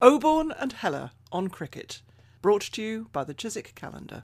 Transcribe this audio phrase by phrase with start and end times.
[0.00, 2.02] Oborne and Heller on cricket,
[2.40, 4.22] brought to you by the Chiswick Calendar.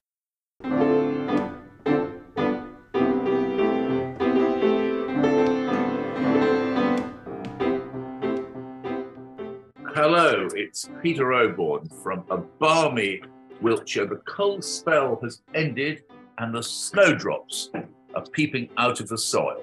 [9.93, 13.21] Hello, it's Peter Oborne from a balmy
[13.59, 14.05] Wiltshire.
[14.05, 16.03] The cold spell has ended
[16.37, 17.71] and the snowdrops
[18.15, 19.61] are peeping out of the soil.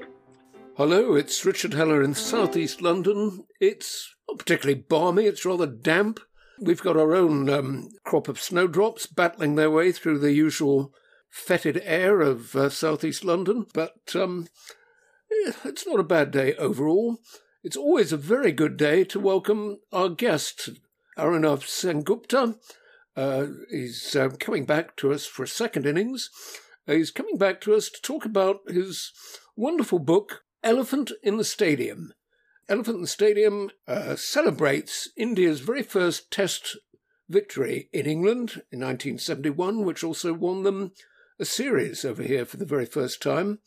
[0.77, 3.47] Hello, it's Richard Heller in southeast London.
[3.61, 6.19] It's not particularly balmy, it's rather damp.
[6.59, 10.95] We've got our own um, crop of snowdrops battling their way through the usual
[11.29, 14.49] fetid air of uh, southeast London, but um,
[15.31, 17.19] eh, it's not a bad day overall.
[17.63, 20.71] It's always a very good day to welcome our guest,
[21.19, 22.57] Arunabha Sengupta.
[23.15, 26.31] Uh, he's uh, coming back to us for a second innings.
[26.89, 29.13] Uh, he's coming back to us to talk about his
[29.57, 32.15] wonderful book, Elephant in the Stadium
[32.69, 36.77] Elephant Stadium uh, celebrates India's very first Test
[37.29, 40.93] victory in England in 1971, which also won them
[41.39, 43.59] a series over here for the very first time.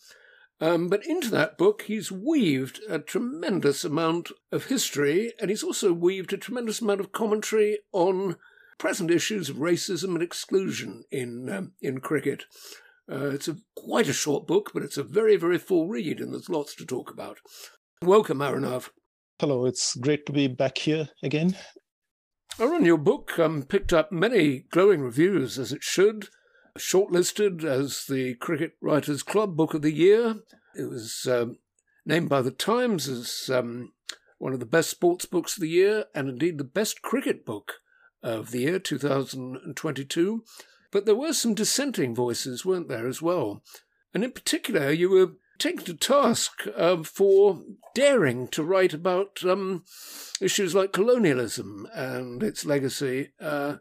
[0.62, 5.92] Um, but into that book, he's weaved a tremendous amount of history, and he's also
[5.92, 8.38] weaved a tremendous amount of commentary on
[8.78, 12.46] present issues of racism and exclusion in um, in cricket.
[13.12, 16.34] Uh, it's a, quite a short book, but it's a very, very full read, and
[16.34, 17.38] there's lots to talk about.
[18.06, 18.90] Welcome, Arunabha.
[19.40, 21.58] Hello, it's great to be back here again.
[22.60, 26.28] Aaron, your book um, picked up many glowing reviews, as it should.
[26.78, 30.36] Shortlisted as the Cricket Writers Club Book of the Year.
[30.76, 31.58] It was um,
[32.06, 33.94] named by the Times as um,
[34.38, 37.74] one of the best sports books of the year, and indeed the best cricket book
[38.22, 40.44] of the year 2022.
[40.92, 43.64] But there were some dissenting voices, weren't there, as well?
[44.14, 47.62] And in particular, you were taken to task uh, for
[47.94, 49.84] daring to write about um,
[50.42, 53.78] issues like colonialism and its legacy, uh,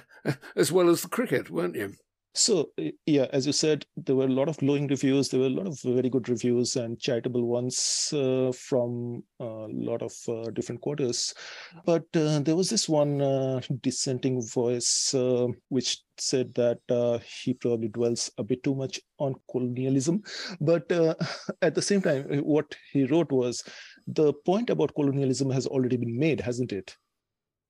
[0.56, 1.94] as well as the cricket, weren't you?
[2.36, 2.70] So,
[3.06, 5.28] yeah, as you said, there were a lot of glowing reviews.
[5.28, 10.02] There were a lot of very good reviews and charitable ones uh, from a lot
[10.02, 11.32] of uh, different quarters.
[11.86, 17.54] But uh, there was this one uh, dissenting voice uh, which said that uh, he
[17.54, 20.20] probably dwells a bit too much on colonialism.
[20.60, 20.90] But
[21.62, 23.62] at the same time, what he wrote was
[24.08, 26.96] the point about colonialism has already been made, hasn't it?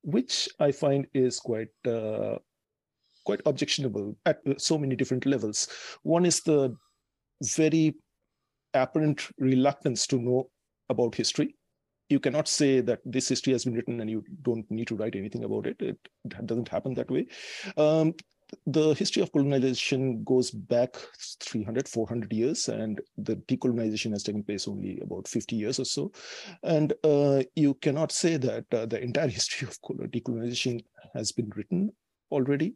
[0.04, 1.68] Which I find is quite
[3.24, 5.68] quite objectionable at so many different levels.
[6.02, 6.76] One is the
[7.42, 7.94] very
[8.74, 10.50] apparent reluctance to know
[10.88, 11.56] about history.
[12.10, 15.16] You cannot say that this history has been written and you don't need to write
[15.16, 15.76] anything about it.
[15.80, 15.98] It,
[16.46, 17.26] doesn't happen that way.
[17.76, 18.14] Um,
[18.66, 20.96] the history of colonization goes back
[21.40, 26.12] 300 400 years and the decolonization has taken place only about 50 years or so
[26.62, 29.78] and uh, you cannot say that uh, the entire history of
[30.10, 31.90] decolonization has been written
[32.30, 32.74] already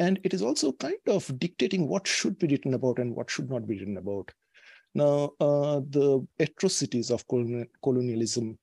[0.00, 3.50] and it is also kind of dictating what should be written about and what should
[3.50, 4.32] not be written about.
[4.94, 8.58] Now, uh, the atrocities of colonialism,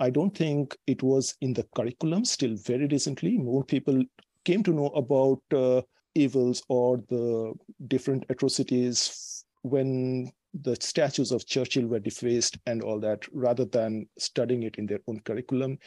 [0.00, 3.38] I don't think it was in the curriculum still very recently.
[3.38, 4.02] More people
[4.44, 5.82] came to know about uh,
[6.14, 7.54] evils or the
[7.86, 10.30] different atrocities when
[10.62, 15.00] the statues of Churchill were defaced and all that, rather than studying it in their
[15.06, 15.78] own curriculum.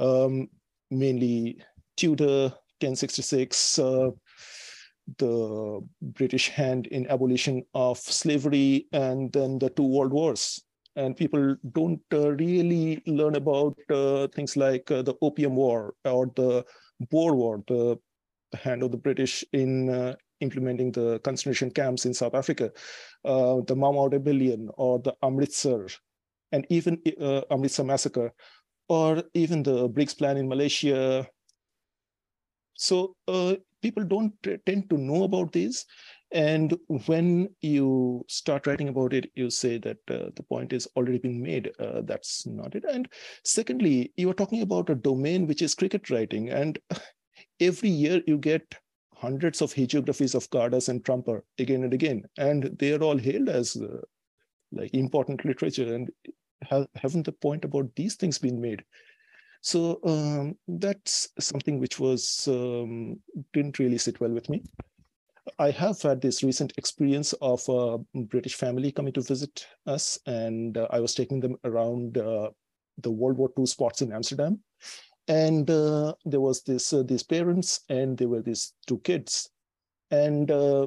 [0.00, 0.48] Um,
[0.90, 1.58] mainly
[1.96, 4.10] Tudor 1066, uh,
[5.18, 10.62] the British hand in abolition of slavery, and then the two world wars.
[10.96, 16.30] And people don't uh, really learn about uh, things like uh, the Opium War or
[16.34, 16.64] the
[17.10, 17.98] Boer War, the
[18.54, 22.72] hand of the British in uh, implementing the concentration camps in South Africa,
[23.24, 25.86] uh, the Mau Mau Rebellion, or the Amritsar,
[26.52, 27.00] and even
[27.50, 28.32] Amritsar Massacre,
[28.88, 31.26] or even the Briggs Plan in Malaysia,
[32.76, 34.32] so uh, people don't
[34.66, 35.84] tend to know about these.
[36.32, 36.76] And
[37.06, 41.40] when you start writing about it, you say that uh, the point is already been
[41.40, 41.70] made.
[41.78, 42.84] Uh, that's not it.
[42.84, 43.08] And
[43.44, 46.50] secondly, you are talking about a domain which is cricket writing.
[46.50, 46.78] And
[47.60, 48.62] every year you get
[49.14, 52.24] hundreds of hagiographies of Cardus and Trumper again and again.
[52.36, 54.00] And they are all hailed as uh,
[54.72, 55.94] like important literature.
[55.94, 56.10] And
[56.64, 58.84] ha- haven't the point about these things been made?
[59.66, 63.18] So um, that's something which was um,
[63.52, 64.62] didn't really sit well with me.
[65.58, 70.78] I have had this recent experience of a British family coming to visit us, and
[70.78, 72.50] uh, I was taking them around uh,
[72.98, 74.60] the World War II spots in Amsterdam.
[75.26, 79.50] And uh, there was this uh, these parents, and there were these two kids,
[80.12, 80.86] and uh,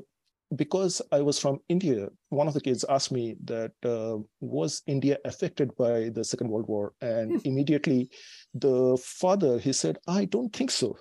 [0.55, 5.17] because I was from India, one of the kids asked me that uh, was India
[5.25, 7.37] affected by the Second World War, and hmm.
[7.43, 8.09] immediately
[8.53, 10.97] the father he said, "I don't think so,"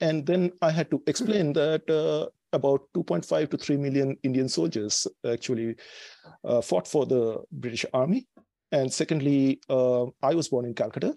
[0.00, 5.06] and then I had to explain that uh, about 2.5 to 3 million Indian soldiers
[5.26, 5.76] actually
[6.44, 8.26] uh, fought for the British Army,
[8.72, 11.14] and secondly, uh, I was born in Calcutta,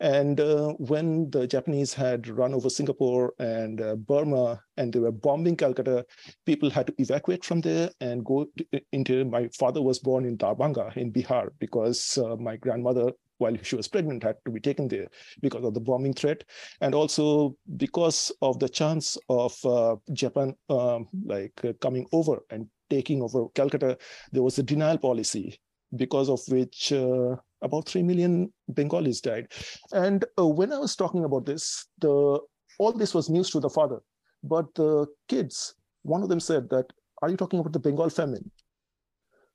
[0.00, 5.12] and uh, when the Japanese had run over Singapore and uh, Burma and they were
[5.12, 6.04] bombing Calcutta,
[6.44, 8.46] people had to evacuate from there and go
[8.92, 9.24] into.
[9.24, 13.88] My father was born in Darbhanga in Bihar because uh, my grandmother while she was
[13.88, 15.06] pregnant had to be taken there
[15.40, 16.42] because of the bombing threat
[16.80, 22.66] and also because of the chance of uh, japan um, like uh, coming over and
[22.88, 23.96] taking over calcutta
[24.32, 25.58] there was a denial policy
[25.96, 29.52] because of which uh, about 3 million Bengalis died.
[29.92, 32.40] And uh, when I was talking about this, the
[32.78, 34.00] all this was news to the father.
[34.42, 36.86] But the kids, one of them said that,
[37.22, 38.50] are you talking about the Bengal famine?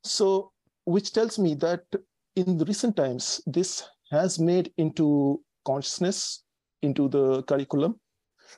[0.03, 0.51] So,
[0.85, 1.81] which tells me that
[2.35, 6.43] in recent times, this has made into consciousness,
[6.81, 7.99] into the curriculum.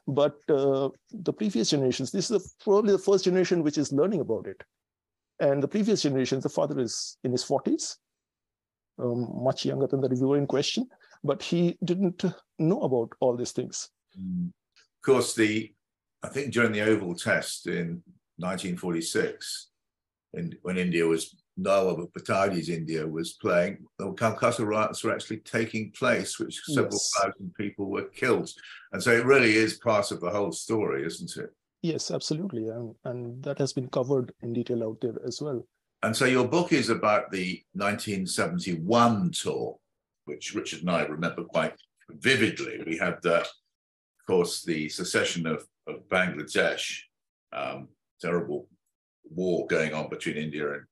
[0.08, 4.22] But uh, the previous generations, this is the, probably the first generation which is learning
[4.22, 4.64] about it.
[5.40, 7.98] And the previous generations, the father is in his 40s,
[9.00, 10.88] um, much younger than the reviewer in question,
[11.24, 12.24] but he didn't
[12.60, 13.90] know about all these things.
[14.20, 14.48] Mm.
[14.48, 15.74] Of course, the
[16.24, 18.02] I think during the Oval Test in
[18.38, 19.70] 1946,
[20.36, 25.92] in, when India was Nawab Pataudi's India was playing, the Calcutta riots were actually taking
[25.92, 27.12] place, which several yes.
[27.18, 28.50] thousand people were killed.
[28.92, 31.50] And so it really is part of the whole story, isn't it?
[31.82, 32.70] Yes, absolutely.
[32.70, 35.68] And, and that has been covered in detail out there as well.
[36.04, 39.78] And so your book is about the 1971 tour,
[40.26, 41.76] which Richard and I remember quite
[42.10, 42.84] vividly.
[42.86, 43.48] We had, the, of
[44.28, 47.00] course, the secession of, of Bangladesh,
[47.54, 47.88] um,
[48.22, 48.68] terrible
[49.24, 50.84] war going on between India and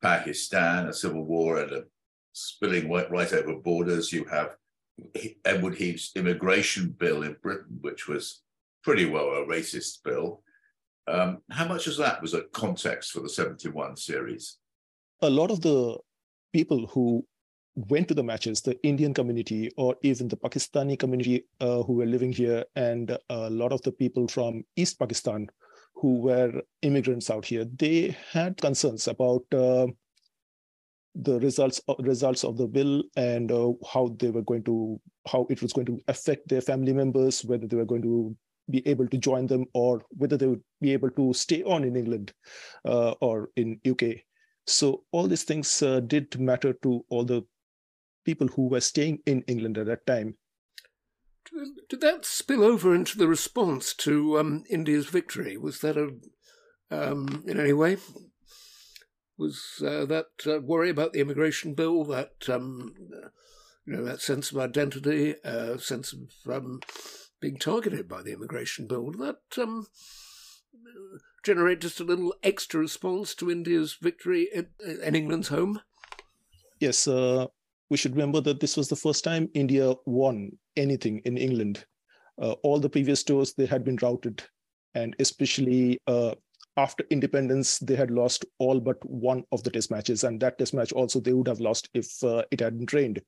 [0.00, 1.84] Pakistan, a civil war and a
[2.32, 4.12] spilling right over borders.
[4.12, 4.54] You have
[5.44, 8.42] Edward Heath's immigration bill in Britain, which was
[8.84, 10.44] pretty well a racist bill.
[11.10, 14.58] Um, how much of that was a context for the 71 series?
[15.22, 15.98] A lot of the
[16.52, 17.24] people who
[17.74, 22.06] went to the matches, the Indian community or even the Pakistani community uh, who were
[22.06, 25.48] living here, and a lot of the people from East Pakistan
[25.94, 29.86] who were immigrants out here, they had concerns about uh,
[31.14, 35.60] the results results of the bill and uh, how they were going to how it
[35.60, 38.34] was going to affect their family members, whether they were going to
[38.70, 41.96] be able to join them or whether they would be able to stay on in
[41.96, 42.32] England
[42.84, 44.22] uh, or in UK.
[44.66, 47.42] So all these things uh, did matter to all the
[48.24, 50.36] people who were staying in England at that time.
[51.88, 55.56] Did that spill over into the response to um, India's victory?
[55.56, 56.10] Was that a,
[56.90, 57.96] um, in any way?
[59.36, 62.94] Was uh, that uh, worry about the immigration bill, that um,
[63.86, 66.80] you know, that sense of identity, uh, sense of um,
[67.40, 69.10] being targeted by the immigration bill.
[69.10, 69.86] Did that um,
[71.44, 74.68] generate just a little extra response to India's victory in,
[75.02, 75.80] in England's home?
[76.80, 77.46] Yes, uh,
[77.90, 81.84] we should remember that this was the first time India won anything in England.
[82.40, 84.42] Uh, all the previous tours they had been routed,
[84.94, 86.34] and especially uh,
[86.76, 90.72] after independence, they had lost all but one of the test matches, and that test
[90.72, 93.20] match also they would have lost if uh, it hadn't rained.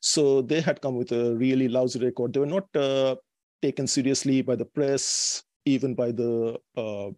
[0.00, 2.32] So they had come with a really lousy record.
[2.32, 3.16] They were not uh,
[3.62, 7.10] taken seriously by the press, even by the uh,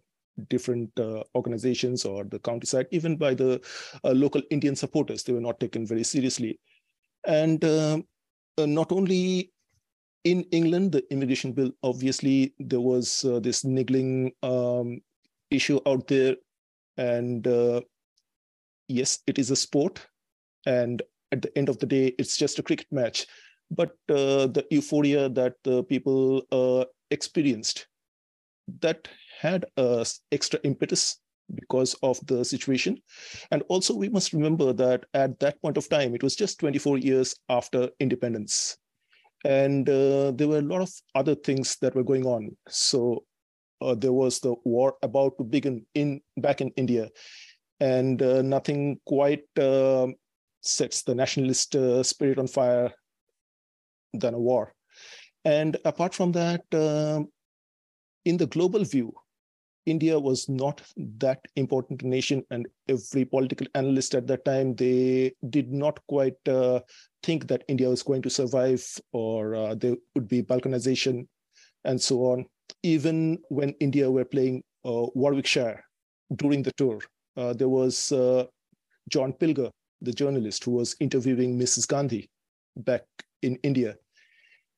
[0.49, 3.61] different uh, organizations or the countryside, even by the
[4.03, 5.23] uh, local Indian supporters.
[5.23, 6.59] They were not taken very seriously.
[7.25, 8.05] And um,
[8.57, 9.51] uh, not only
[10.23, 15.01] in England, the immigration bill, obviously, there was uh, this niggling um,
[15.51, 16.35] issue out there.
[16.97, 17.81] And uh,
[18.87, 20.05] yes, it is a sport.
[20.65, 21.01] And
[21.31, 23.25] at the end of the day, it's just a cricket match
[23.75, 27.87] but uh, the euphoria that the people uh, experienced
[28.81, 29.07] that
[29.39, 29.65] had
[30.31, 31.19] extra impetus
[31.55, 32.97] because of the situation.
[33.51, 36.97] And also we must remember that at that point of time it was just 24
[36.97, 38.77] years after independence.
[39.45, 42.55] And uh, there were a lot of other things that were going on.
[42.69, 43.25] So
[43.81, 47.09] uh, there was the war about to begin in back in india.
[47.79, 50.07] And uh, nothing quite uh,
[50.61, 52.93] sets the nationalist spirit on fire
[54.13, 54.73] than a war.
[55.45, 57.23] And apart from that, uh,
[58.25, 59.13] in the global view,
[59.85, 60.81] India was not
[61.17, 66.79] that important nation, and every political analyst at that time they did not quite uh,
[67.21, 71.27] think that India was going to survive, or uh, there would be balkanization,
[71.83, 72.45] and so on.
[72.81, 75.83] Even when India were playing uh, Warwickshire
[76.35, 76.99] during the tour.
[77.35, 78.45] Uh, there was uh,
[79.09, 81.87] John Pilger, the journalist who was interviewing Mrs.
[81.87, 82.29] Gandhi
[82.77, 83.03] back
[83.41, 83.95] in India.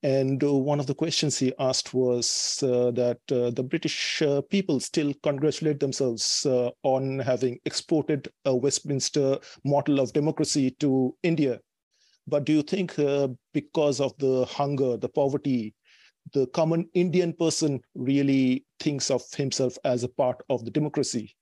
[0.06, 4.22] And uh, one of the questions he asked was uh, that uh, the British
[4.52, 6.46] people still congratulate themselves
[6.84, 11.60] on having exported a Westminster model of democracy to India.
[12.28, 12.96] But do you think
[13.52, 15.74] because of the hunger, the poverty,
[16.34, 21.36] the common Indian person really thinks of himself as a part of the democracy?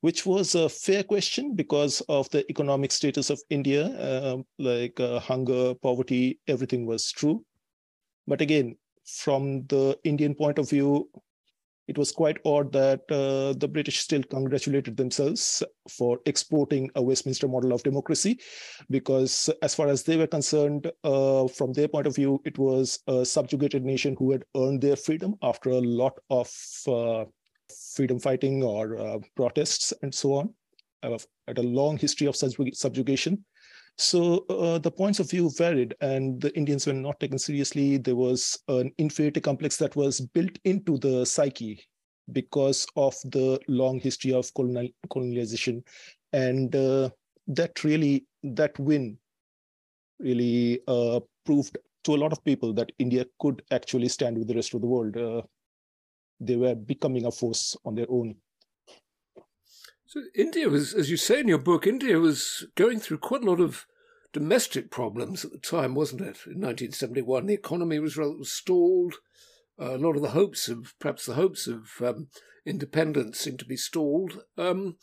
[0.00, 5.20] which was a fair question because of the economic status of India, uh, like uh,
[5.20, 7.44] hunger, poverty, everything was true.
[8.26, 11.08] But again, from the Indian point of view,
[11.88, 17.48] it was quite odd that uh, the British still congratulated themselves for exporting a Westminster
[17.48, 18.38] model of democracy,
[18.88, 23.00] because as far as they were concerned, uh, from their point of view, it was
[23.08, 26.48] a subjugated nation who had earned their freedom after a lot of
[26.86, 27.24] uh,
[27.94, 30.54] freedom fighting or uh, protests and so on,
[31.02, 33.44] uh, had a long history of subjugation.
[33.98, 37.98] So uh, the points of view varied, and the Indians were not taken seriously.
[37.98, 41.84] There was an inferiority complex that was built into the psyche
[42.32, 45.82] because of the long history of colonial, colonialization,
[46.32, 47.10] and uh,
[47.48, 49.18] that really that win
[50.18, 54.54] really uh, proved to a lot of people that India could actually stand with the
[54.54, 55.16] rest of the world.
[55.16, 55.42] Uh,
[56.40, 58.34] they were becoming a force on their own.
[60.12, 63.50] So India was, as you say in your book, India was going through quite a
[63.50, 63.86] lot of
[64.34, 66.36] domestic problems at the time, wasn't it?
[66.44, 69.14] In 1971, the economy was rather stalled.
[69.80, 72.28] Uh, a lot of the hopes of, perhaps the hopes of um,
[72.66, 74.42] independence seemed to be stalled.
[74.58, 74.98] Um,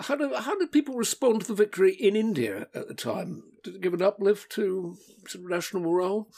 [0.00, 3.42] how, do, how did people respond to the victory in India at the time?
[3.62, 6.30] Did it give an uplift to sort of national morale?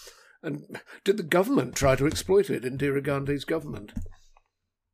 [0.43, 3.93] And did the government try to exploit it, in Indira Gandhi's government?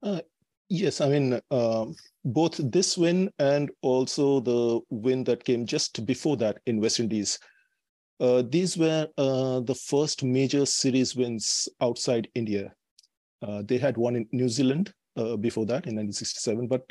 [0.02, 0.20] Uh,
[0.68, 1.86] yes, I mean, uh,
[2.24, 7.38] both this win and also the win that came just before that in West Indies.
[8.18, 12.72] Uh, these were uh, the first major series wins outside India.
[13.42, 16.82] Uh, they had one in New Zealand uh, before that in 1967, but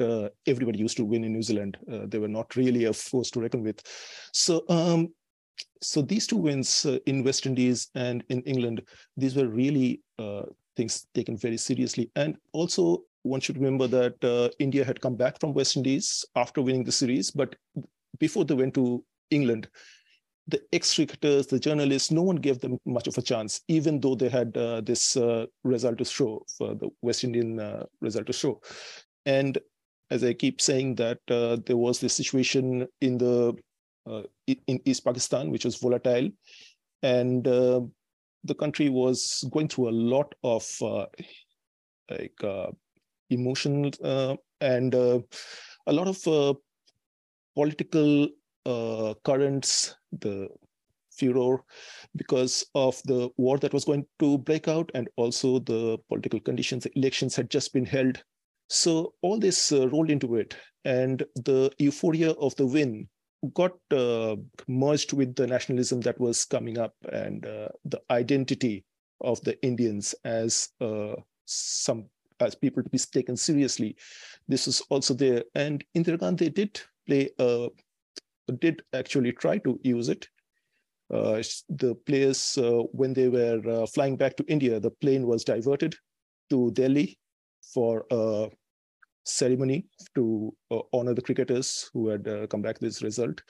[0.45, 1.77] everybody used to win in New Zealand.
[1.87, 3.81] they were not really a force to reckon with.
[4.33, 5.09] So, um,
[5.81, 8.83] so these two wins in West Indies and in England,
[9.17, 10.01] these were really
[10.75, 12.11] things taken very seriously.
[12.15, 16.61] And also, one should remember that uh, India had come back from West Indies after
[16.61, 17.55] winning the series, but
[18.19, 19.67] before they went to England,
[20.47, 24.29] the ex-cricketers, the journalists, no one gave them much of a chance, even though they
[24.29, 28.61] had uh, this uh, result to show, for the West Indian uh, result to show.
[29.25, 29.57] And
[30.11, 33.55] as I keep saying that uh, there was this situation in the
[34.07, 36.29] uh, in East Pakistan, which was volatile,
[37.01, 40.63] and the country was going through a lot of
[42.11, 42.39] like
[43.29, 45.19] emotional uh, and uh,
[45.87, 46.53] a lot of uh,
[47.55, 48.27] political
[48.65, 50.49] uh, currents, the
[51.11, 51.63] furor,
[52.15, 56.85] because of the war that was going to break out, and also the political conditions.
[56.95, 58.23] Elections had just been held,
[58.69, 63.07] so all this rolled into it, and the euphoria of the win
[63.53, 64.35] got uh,
[64.67, 68.83] merged with the nationalism that was coming up and uh, the identity
[69.21, 71.13] of the Indians as uh,
[71.45, 72.05] some
[72.39, 73.95] as people to be taken seriously.
[74.47, 77.69] This is also there, and Indira Gandhi did play a
[78.59, 80.27] did actually try to use it.
[81.13, 85.43] Uh, the players, uh, when they were uh, flying back to India, the plane was
[85.43, 85.95] diverted
[86.49, 87.17] to Delhi
[87.61, 88.49] for a
[89.25, 93.41] ceremony to uh, honor the cricketers who had uh, come back with this result.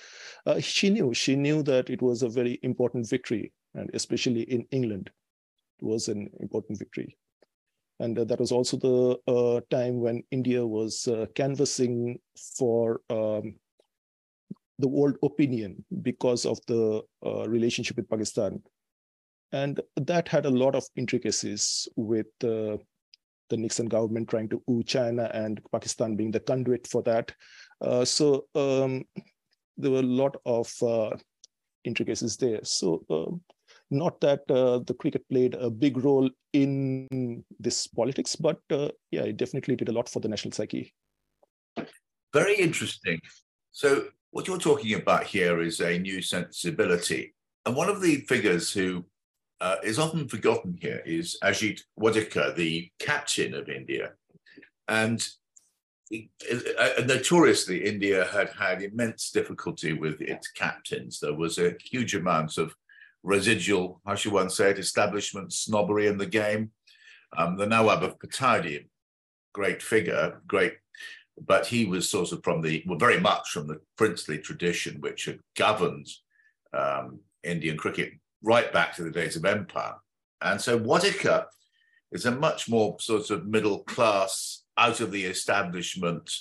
[0.46, 4.66] Uh, she knew she knew that it was a very important victory, and especially in
[4.72, 5.10] England,
[5.80, 7.18] it was an important victory.
[8.00, 12.20] And uh, that was also the uh, time when India was uh, canvassing
[12.58, 13.56] for um,
[14.80, 17.02] the world opinion because of the
[17.48, 18.62] relationship with Pakistan.
[19.54, 22.28] And that had a lot of intricacies with
[23.50, 27.32] the Nixon government trying to woo China and Pakistan being the conduit for that.
[27.82, 29.04] Uh, so um,
[29.78, 31.12] there were a lot of uh,
[31.84, 32.60] intricacies there.
[32.64, 33.42] So um,
[33.92, 39.24] not that uh, the cricket played a big role in this politics, but uh, yeah,
[39.24, 40.94] it definitely did a lot for the national psyche.
[42.34, 43.20] Very interesting.
[43.72, 47.34] So what you're talking about here is a new sensibility.
[47.66, 49.06] And one of the figures who
[49.62, 54.12] uh, is often forgotten here is Ajit Wadekar, the captain of India.
[54.88, 55.26] And
[56.14, 61.20] uh, notoriously, India had had immense difficulty with its captains.
[61.20, 62.76] There was a huge amount of
[63.26, 66.72] residual, how should one say it, establishment snobbery in the game.
[67.36, 68.88] Um, the Nawab of Pataudi,
[69.54, 70.76] great figure, great
[71.42, 75.26] but he was sort of from the well, very much from the princely tradition which
[75.26, 76.08] had governed
[76.74, 79.96] um, Indian cricket right back to the days of empire.
[80.42, 81.46] And so Wadekar
[82.12, 86.32] is a much more sort of middle class, out of the establishment,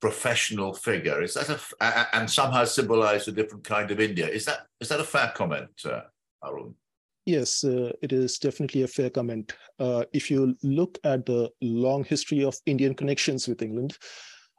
[0.00, 1.22] professional figure.
[1.22, 4.28] Is that a and somehow symbolized a different kind of India?
[4.28, 6.02] Is that is that a fair comment, uh,
[6.44, 6.74] Arun?
[7.24, 9.54] Yes, uh, it is definitely a fair comment.
[9.78, 13.96] Uh, if you look at the long history of Indian connections with England,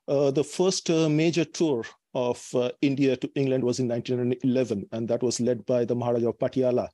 [0.07, 5.07] uh, the first uh, major tour of uh, India to England was in 1911, and
[5.09, 6.87] that was led by the Maharaja of Patiala.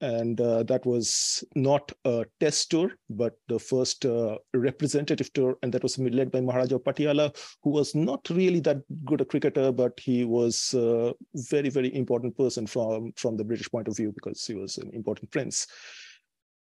[0.00, 5.72] And uh, that was not a test tour, but the first uh, representative tour, and
[5.72, 9.98] that was led by Maharaja Patiala, who was not really that good a cricketer, but
[9.98, 14.44] he was a very, very important person from, from the British point of view because
[14.44, 15.66] he was an important prince.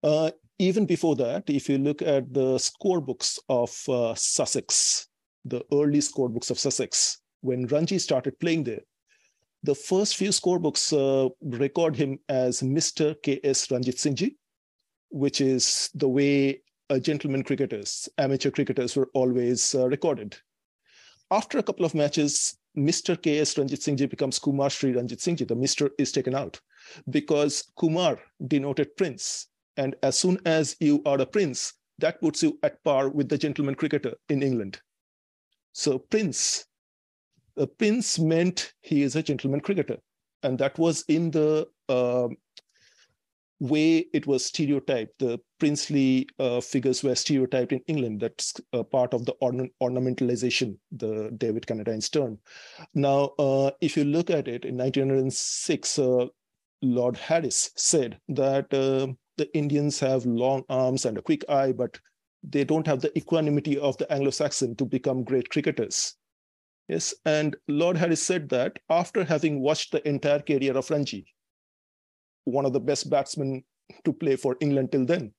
[0.02, 5.08] Uh, even before that, if you look at the scorebooks of uh, Sussex,
[5.44, 8.82] the early scorebooks of Sussex, when Ranji started playing there,
[9.62, 13.14] the first few scorebooks uh, record him as Mr.
[13.22, 13.70] K.S.
[13.70, 14.36] Ranjit Singh
[15.12, 20.36] which is the way uh, gentlemen cricketers, amateur cricketers were always uh, recorded.
[21.30, 23.20] After a couple of matches, Mr.
[23.20, 23.56] K.S.
[23.56, 25.90] Ranjit Singh becomes Kumar Sri Ranjit Singh The Mr.
[25.98, 26.58] is taken out
[27.10, 29.48] because Kumar denoted prince.
[29.76, 33.38] And as soon as you are a prince, that puts you at par with the
[33.38, 34.80] gentleman cricketer in England.
[35.72, 36.66] So Prince,
[37.56, 39.98] a Prince meant he is a gentleman cricketer.
[40.42, 42.28] And that was in the uh,
[43.60, 45.18] way it was stereotyped.
[45.20, 48.20] The princely uh, figures were stereotyped in England.
[48.20, 52.38] That's uh, part of the orna- ornamentalization, the David Cannadine's term.
[52.94, 56.26] Now, uh, if you look at it, in 1906, uh,
[56.82, 61.98] Lord Harris said that uh, the Indians have long arms and a quick eye, but
[62.42, 66.16] they don't have the equanimity of the Anglo-Saxon to become great cricketers.
[66.92, 71.24] Yes, and Lord Harris said that after having watched the entire career of Ranji,
[72.44, 73.64] one of the best batsmen
[74.04, 75.32] to play for England till then.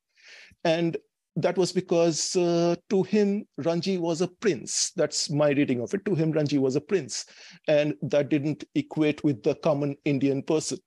[0.63, 0.97] And
[1.35, 4.93] that was because uh, to him, Ranji was a prince.
[4.95, 6.03] That's my reading of it.
[6.05, 7.23] To him, Ranji was a prince.
[7.67, 10.79] And that didn't equate with the common Indian person.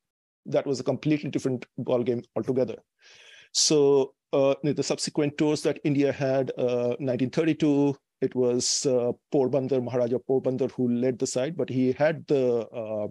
[0.46, 2.78] That was a completely different ballgame altogether.
[3.52, 10.18] So uh, the subsequent tours that India had, uh, 1932, it was uh, Porbandar, Maharaja
[10.18, 13.08] Porbandar, who led the side, but he had the uh,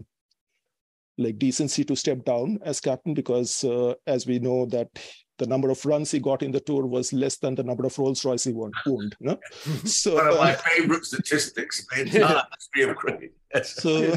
[1.18, 4.90] like decency to step down as captain because, uh, as we know, that
[5.38, 7.98] the number of runs he got in the tour was less than the number of
[8.00, 9.16] Rolls Royce he won, owned.
[9.20, 9.38] No?
[9.86, 13.34] So, One of my uh, favorite statistics in the history of cricket.
[13.64, 14.16] so,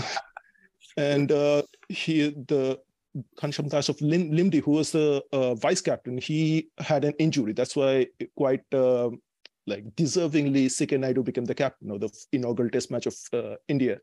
[0.96, 2.80] and uh, he the
[3.40, 7.52] Ghanshyam Das of Lim- Limdi, who was the uh, vice captain, he had an injury.
[7.52, 9.10] That's why quite uh,
[9.68, 13.98] like deservingly CK Nayudu became the captain of the inaugural test match of uh, India.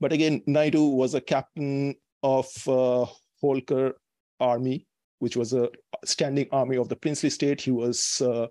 [0.00, 3.06] But again, Nayudu was a captain of uh,
[3.42, 3.92] Holkar
[4.40, 4.86] army,
[5.18, 5.68] which was a
[6.04, 7.60] standing army of the princely state.
[7.60, 8.46] He was uh,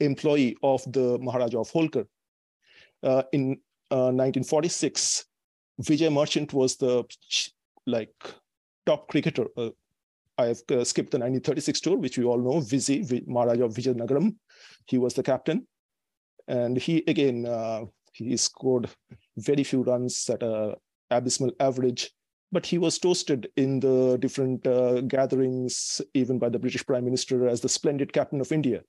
[0.00, 2.06] employee of the Maharaja of Holkar.
[3.02, 3.58] Uh, in
[3.90, 7.04] 1946, uh, Vijay Merchant was the
[7.86, 8.14] like
[8.86, 9.46] top cricketer.
[9.56, 9.70] Uh,
[10.38, 14.34] I have uh, skipped the 1936 tour, which we all know, Vizi, Maharaja of Vijayanagaram.
[14.86, 15.66] He was the captain.
[16.48, 18.88] And he, again, uh, he scored
[19.36, 20.76] very few runs at a
[21.10, 22.10] abysmal average,
[22.52, 27.48] but he was toasted in the different uh, gatherings, even by the British Prime Minister,
[27.48, 28.82] as the splendid captain of India.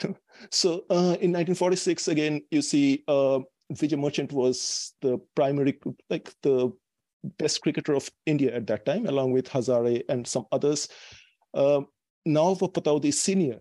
[0.50, 3.40] so uh, in 1946, again, you see uh,
[3.72, 5.78] Vijay Merchant was the primary,
[6.10, 6.72] like the
[7.38, 10.88] best cricketer of India at that time, along with Hazare and some others.
[11.54, 11.80] Uh,
[12.26, 13.60] Pataudi Senior,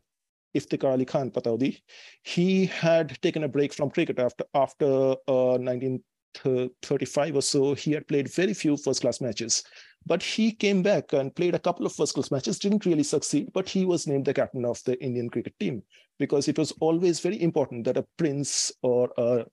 [0.55, 1.81] Iftikhar Ali Khan Pataudi,
[2.23, 4.85] he had taken a break from cricket after after
[5.27, 7.73] uh, 1935 or so.
[7.73, 9.63] He had played very few first-class matches,
[10.05, 12.59] but he came back and played a couple of first-class matches.
[12.59, 15.83] Didn't really succeed, but he was named the captain of the Indian cricket team
[16.19, 19.45] because it was always very important that a prince or a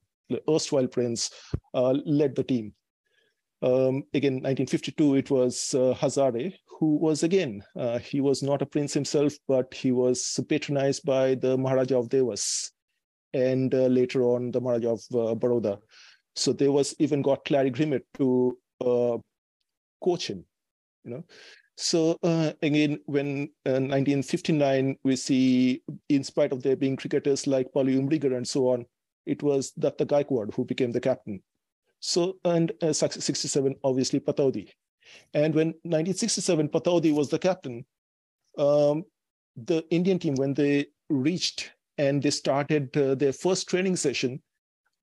[0.48, 1.30] erstwhile prince
[1.74, 2.72] uh, led the team.
[3.64, 8.66] Um, again, 1952, it was uh, Hazare, who was again, uh, he was not a
[8.66, 12.72] prince himself, but he was patronized by the Maharaja of Devas
[13.32, 15.78] and uh, later on the Maharaja of uh, Baroda.
[16.36, 19.16] So Devas even got Clary Grimmett to uh,
[20.02, 20.44] coach him,
[21.04, 21.24] you know.
[21.78, 27.96] So uh, again, when 1959, we see, in spite of there being cricketers like Polly
[27.96, 28.84] Umrigar and so on,
[29.24, 31.42] it was Datta Gaikwad who became the captain.
[32.06, 34.68] So, and uh, 67, obviously, Pataudi.
[35.32, 37.86] And when 1967, Pataudi was the captain,
[38.58, 39.04] um,
[39.56, 44.42] the Indian team, when they reached and they started uh, their first training session,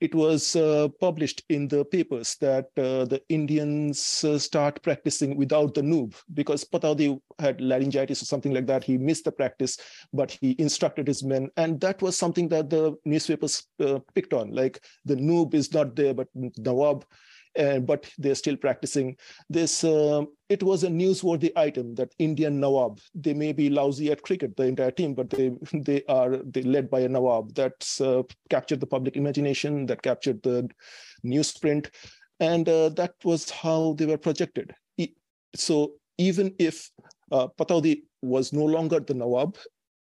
[0.01, 5.75] it was uh, published in the papers that uh, the Indians uh, start practicing without
[5.75, 8.83] the noob because Pataudi had laryngitis or something like that.
[8.83, 9.77] He missed the practice,
[10.11, 11.49] but he instructed his men.
[11.55, 14.51] And that was something that the newspapers uh, picked on.
[14.51, 17.05] Like the noob is not there, but Nawab
[17.55, 19.15] but they're still practicing
[19.49, 19.83] this.
[19.83, 22.99] Uh, it was a newsworthy item that Indian Nawab.
[23.15, 26.89] They may be lousy at cricket, the entire team, but they they are they led
[26.89, 27.53] by a Nawab.
[27.53, 30.69] That's uh, captured the public imagination, that captured the
[31.25, 31.89] newsprint,
[32.39, 34.73] and uh, that was how they were projected.
[35.55, 36.89] So even if
[37.31, 39.57] uh, Pataudi was no longer the Nawab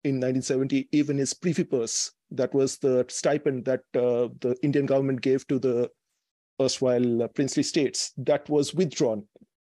[0.04, 5.22] in 1970, even his privy purse, that was the stipend that uh, the Indian government
[5.22, 5.90] gave to the
[6.60, 9.24] erstwhile uh, princely states, that was withdrawn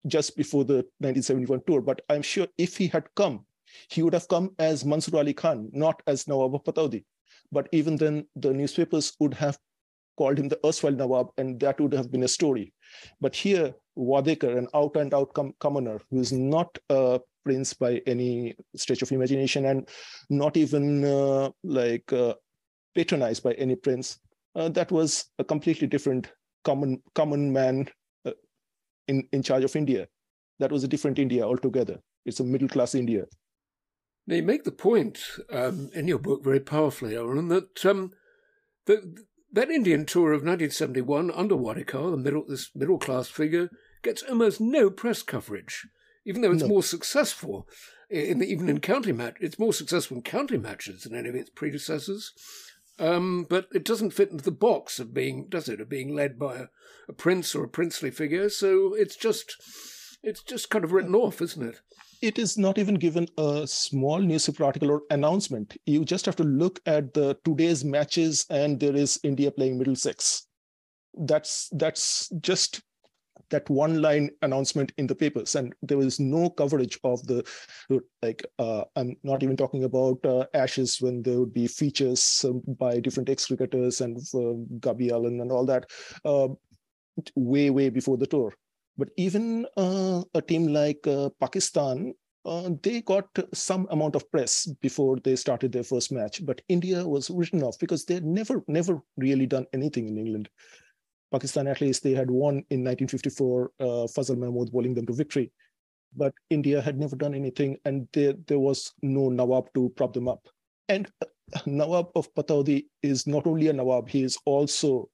[0.07, 1.81] just before the 1971 tour.
[1.81, 3.45] But I'm sure if he had come,
[3.89, 7.03] he would have come as Mansur Ali Khan, not as Nawab Pataudi.
[7.51, 9.57] But even then, the newspapers would have
[10.17, 12.73] called him the erstwhile Nawab, and that would have been a story.
[13.19, 18.01] But here, Wadekar, an out and out com- commoner who is not a prince by
[18.05, 19.89] any stretch of imagination and
[20.29, 22.33] not even uh, like uh,
[22.95, 24.19] patronized by any prince,
[24.55, 26.31] uh, that was a completely different
[26.63, 27.87] common common man
[28.25, 28.31] uh,
[29.07, 30.07] in in charge of India.
[30.59, 31.99] That was a different India altogether.
[32.25, 33.25] It's a middle class India.
[34.27, 35.19] Now you make the point
[35.51, 38.11] um, in your book very powerfully, Aaron, that um,
[38.85, 43.69] the, that Indian tour of 1971 under Wadekar, the middle this middle class figure,
[44.03, 45.87] gets almost no press coverage,
[46.25, 46.69] even though it's no.
[46.69, 47.67] more successful
[48.09, 49.35] in the, even in county match.
[49.39, 52.31] It's more successful in county matches than any of its predecessors.
[53.01, 56.37] Um, but it doesn't fit into the box of being, does it, of being led
[56.37, 56.65] by a,
[57.09, 58.47] a prince or a princely figure.
[58.47, 59.55] So it's just,
[60.21, 61.81] it's just kind of written off, isn't it?
[62.21, 65.75] It is not even given a small newspaper article or announcement.
[65.87, 70.45] You just have to look at the today's matches, and there is India playing Middlesex.
[71.15, 72.81] That's that's just
[73.51, 77.43] that one line announcement in the papers and there was no coverage of the
[78.21, 82.61] like uh, i'm not even talking about uh, ashes when there would be features um,
[82.79, 85.85] by different ex-cricketers and uh, Gubby Allen and all that
[86.25, 86.47] uh,
[87.35, 88.53] way way before the tour
[88.97, 92.13] but even uh, a team like uh, pakistan
[92.45, 97.07] uh, they got some amount of press before they started their first match, but India
[97.07, 100.49] was written off because they had never, never really done anything in England.
[101.31, 105.51] Pakistan, at least, they had won in 1954, uh, Fazal Mahmood bowling them to victory.
[106.15, 110.27] But India had never done anything, and there, there was no Nawab to prop them
[110.27, 110.45] up.
[110.89, 115.09] And uh, Nawab of Pataudi is not only a Nawab, he is also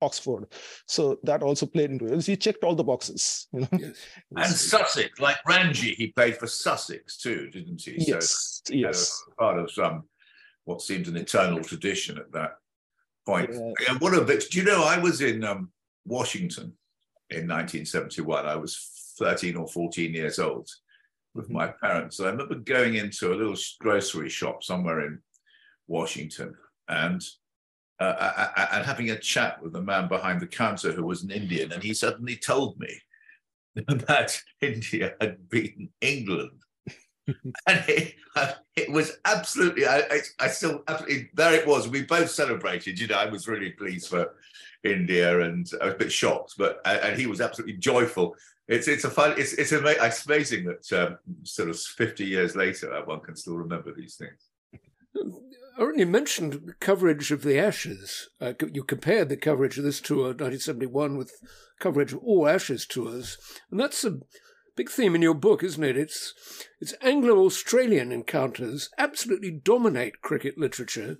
[0.00, 0.46] Oxford.
[0.86, 2.24] So that also played into it.
[2.24, 3.48] He checked all the boxes.
[3.52, 3.68] You know?
[3.72, 3.96] Yes.
[4.36, 7.96] and Sussex, like Ranji, he played for Sussex too, didn't he?
[7.98, 8.62] Yes.
[8.64, 9.22] So, yes.
[9.38, 10.04] part of some
[10.64, 12.52] what seems an eternal tradition at that
[13.28, 13.50] point.
[13.52, 13.90] Yeah.
[13.90, 15.70] And one of the, do you know, I was in um,
[16.06, 16.72] Washington
[17.30, 18.46] in 1971.
[18.46, 20.68] I was 13 or 14 years old
[21.34, 21.54] with mm-hmm.
[21.54, 22.20] my parents.
[22.20, 25.18] I remember going into a little grocery shop somewhere in
[25.86, 26.54] Washington
[26.88, 27.22] and
[28.00, 31.72] uh, and having a chat with the man behind the counter who was an Indian,
[31.72, 32.96] and he suddenly told me
[33.74, 36.62] that India had beaten England
[37.66, 41.88] and it, uh, it, was absolutely, I, I, still, absolutely, there it was.
[41.88, 44.34] We both celebrated, you know, I was really pleased for
[44.84, 48.34] India and I was a bit shocked, but, and he was absolutely joyful.
[48.66, 52.56] It's, it's a fun, it's, it's, ama- it's amazing that um, sort of 50 years
[52.56, 54.48] later, uh, one can still remember these things.
[55.78, 58.28] I already mentioned coverage of the Ashes.
[58.40, 61.32] Uh, you compared the coverage of this tour, 1971, with
[61.78, 63.38] coverage of all Ashes tours,
[63.70, 64.18] and that's a
[64.78, 65.96] big theme in your book, isn't it?
[65.96, 66.32] It's
[66.80, 71.16] it's Anglo-Australian encounters absolutely dominate cricket literature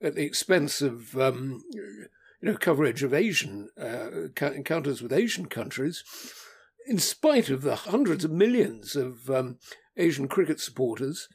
[0.00, 2.08] at the expense of um, you
[2.40, 6.02] know coverage of Asian uh, encounters with Asian countries,
[6.86, 9.58] in spite of the hundreds of millions of um,
[9.98, 11.28] Asian cricket supporters.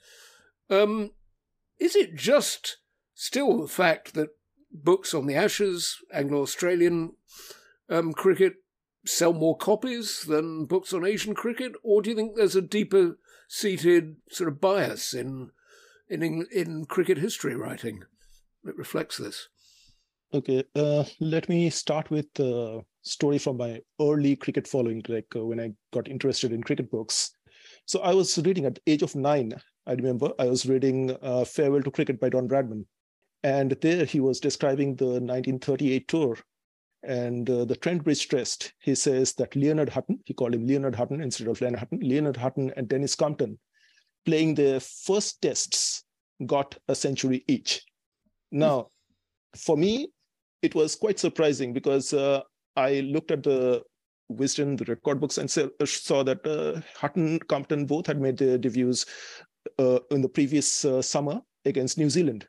[0.67, 1.11] Um,
[1.79, 2.77] is it just
[3.13, 4.29] still the fact that
[4.71, 7.11] books on the Ashes, Anglo-Australian
[7.87, 8.53] um, cricket,
[9.05, 13.17] sell more copies than books on Asian cricket, or do you think there's a deeper
[13.47, 15.51] seated sort of bias in
[16.09, 18.03] in in cricket history writing
[18.63, 19.47] that reflects this?
[20.33, 25.45] Okay, uh, let me start with a story from my early cricket following, like uh,
[25.45, 27.31] when I got interested in cricket books.
[27.85, 29.53] So I was reading at the age of nine.
[29.85, 32.85] I remember I was reading uh, Farewell to Cricket by Don Bradman,
[33.43, 36.37] and there he was describing the 1938 tour
[37.03, 38.27] and uh, the Trent Bridge
[38.79, 42.37] he says that Leonard Hutton, he called him Leonard Hutton instead of Leonard Hutton, Leonard
[42.37, 43.57] Hutton and Denis Compton,
[44.25, 46.03] playing their first tests,
[46.45, 47.83] got a century each.
[48.51, 48.89] Now,
[49.55, 50.09] for me,
[50.61, 52.41] it was quite surprising because uh,
[52.75, 53.81] I looked at the
[54.31, 59.05] Wisden, the record books, and saw that uh, Hutton, Compton both had made their debuts
[59.79, 62.47] uh, in the previous uh, summer against New Zealand.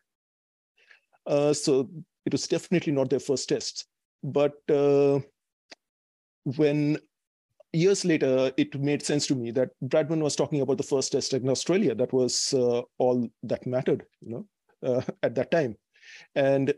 [1.27, 1.89] Uh, so
[2.27, 3.87] it was definitely not their first test.
[4.23, 5.21] But uh,
[6.45, 6.99] when
[7.73, 11.33] years later, it made sense to me that Bradman was talking about the first test
[11.33, 11.95] in Australia.
[11.95, 14.47] That was uh, all that mattered, you
[14.83, 15.77] know, at that time.
[16.35, 16.71] And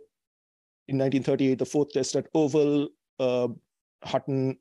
[0.88, 2.88] in 1938, the fourth test at Oval,
[4.04, 4.58] Hutton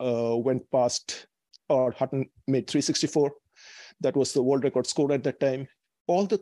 [0.00, 1.26] uh, went past,
[1.68, 3.32] or Hutton made 364.
[4.00, 5.68] That was the world record score at that time.
[6.06, 6.40] All the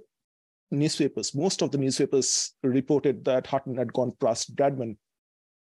[0.70, 4.96] newspapers, most of the newspapers reported that Hutton had gone past Bradman,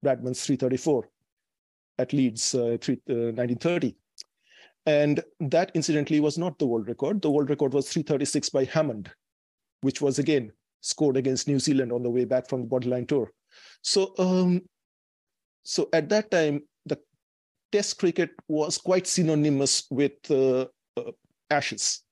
[0.05, 1.09] Bradman's 334
[1.99, 3.97] at Leeds, uh, three, uh, 1930.
[4.87, 7.23] And that incidentally was not the world record.
[7.23, 9.11] The world record was 336 by Hammond,
[9.81, 13.33] which was again scored against New Zealand on the way back from the Bodyline Tour.
[13.83, 14.63] So, um,
[15.63, 16.99] so at that time, the
[17.73, 21.13] Test cricket was quite synonymous with uh, uh,
[21.51, 22.03] Ashes,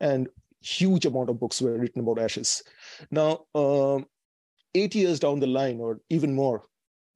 [0.00, 0.28] and
[0.60, 2.62] huge amount of books were written about Ashes.
[3.12, 4.06] Now, um,
[4.74, 6.64] eight years down the line, or even more,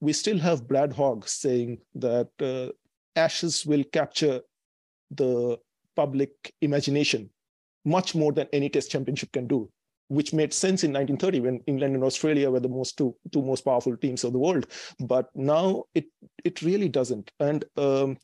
[0.03, 2.73] we still have Brad Hogg saying that uh,
[3.15, 4.41] Ashes will capture
[5.13, 5.59] the
[5.95, 7.31] public imagination
[7.85, 9.71] much more than any Test championship can do
[10.09, 13.63] which made sense in 1930 when England and Australia were the most two, two most
[13.63, 14.67] powerful teams of the world.
[15.01, 16.05] But now it
[16.45, 17.31] it really doesn't.
[17.41, 18.19] And um,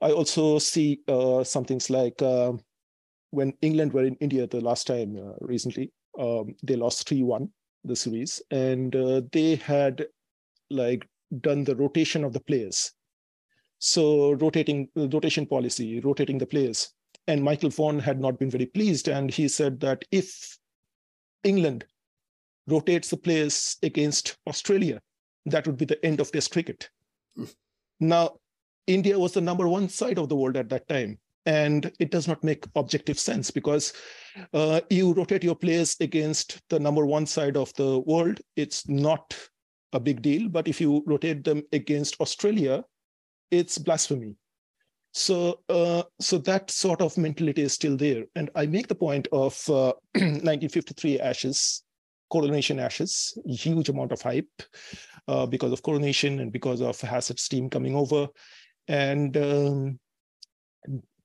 [0.00, 2.54] I also see uh, some things like uh,
[3.30, 7.48] when England were in India the last time uh, recently, um, they lost 3-1
[7.84, 10.06] the series, and uh, they had
[10.72, 11.06] like
[11.40, 12.92] done the rotation of the players.
[13.78, 16.92] So rotating rotation policy, rotating the players
[17.26, 19.08] and Michael Vaughan had not been very pleased.
[19.08, 20.58] And he said that if
[21.44, 21.84] England
[22.66, 25.00] rotates the players against Australia,
[25.46, 26.88] that would be the end of Test cricket.
[27.38, 27.52] Mm.
[28.00, 28.36] Now,
[28.86, 31.18] India was the number one side of the world at that time.
[31.44, 33.92] And it does not make objective sense because
[34.54, 38.40] uh, you rotate your players against the number one side of the world.
[38.54, 39.36] It's not
[39.92, 40.48] a big deal.
[40.48, 42.84] But if you rotate them against Australia,
[43.50, 44.34] it's blasphemy.
[45.12, 48.24] So, uh, so that sort of mentality is still there.
[48.34, 51.82] And I make the point of uh, 1953 Ashes,
[52.30, 54.48] coronation Ashes, huge amount of hype
[55.28, 58.28] uh, because of coronation and because of Hassett's team coming over.
[58.88, 60.00] And um,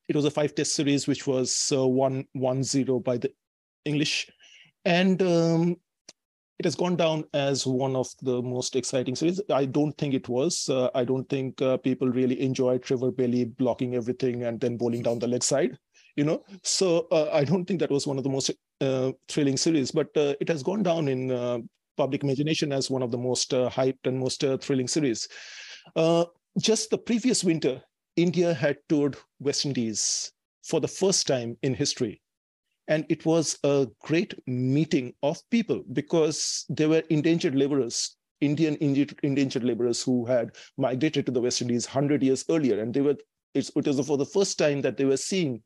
[0.09, 3.31] it was a five test series, which was uh, 1 1 0 by the
[3.85, 4.29] English.
[4.83, 5.77] And um,
[6.59, 9.39] it has gone down as one of the most exciting series.
[9.53, 10.67] I don't think it was.
[10.69, 15.03] Uh, I don't think uh, people really enjoyed Trevor Bailey blocking everything and then bowling
[15.03, 15.77] down the leg side.
[16.15, 18.49] You know, so uh, I don't think that was one of the most
[18.81, 19.91] uh, thrilling series.
[19.91, 21.59] But uh, it has gone down in uh,
[21.95, 25.27] public imagination as one of the most hyped and most thrilling series.
[26.59, 27.81] just the previous winter,
[28.15, 30.31] India had toured West Indies
[30.63, 32.19] for the first time in history
[32.87, 38.77] and it was a great meeting of people because they were indentured laborers, Indian
[39.23, 42.79] indentured laborers who had migrated to the West Indies 100 years earlier.
[42.79, 43.17] And they were,
[43.53, 45.61] it was for the first time that they were seeing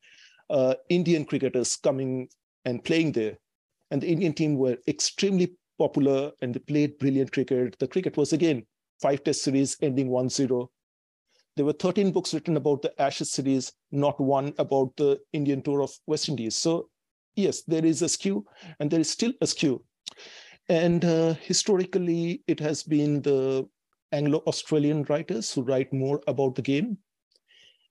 [0.50, 2.28] uh, Indian cricketers coming
[2.66, 3.38] and playing there.
[3.92, 7.78] And the Indian team were extremely popular and they played brilliant cricket.
[7.80, 8.66] The cricket was again
[9.02, 10.72] five test series ending 1 0.
[11.58, 15.82] There were 13 books written about the Ashes series, not one about the Indian tour
[15.82, 16.56] of West Indies.
[16.56, 16.88] So
[17.36, 18.46] yes, there is a skew,
[18.80, 19.84] and there is still a skew.
[20.70, 23.67] And uh, historically, it has been the
[24.12, 26.98] Anglo Australian writers who write more about the game.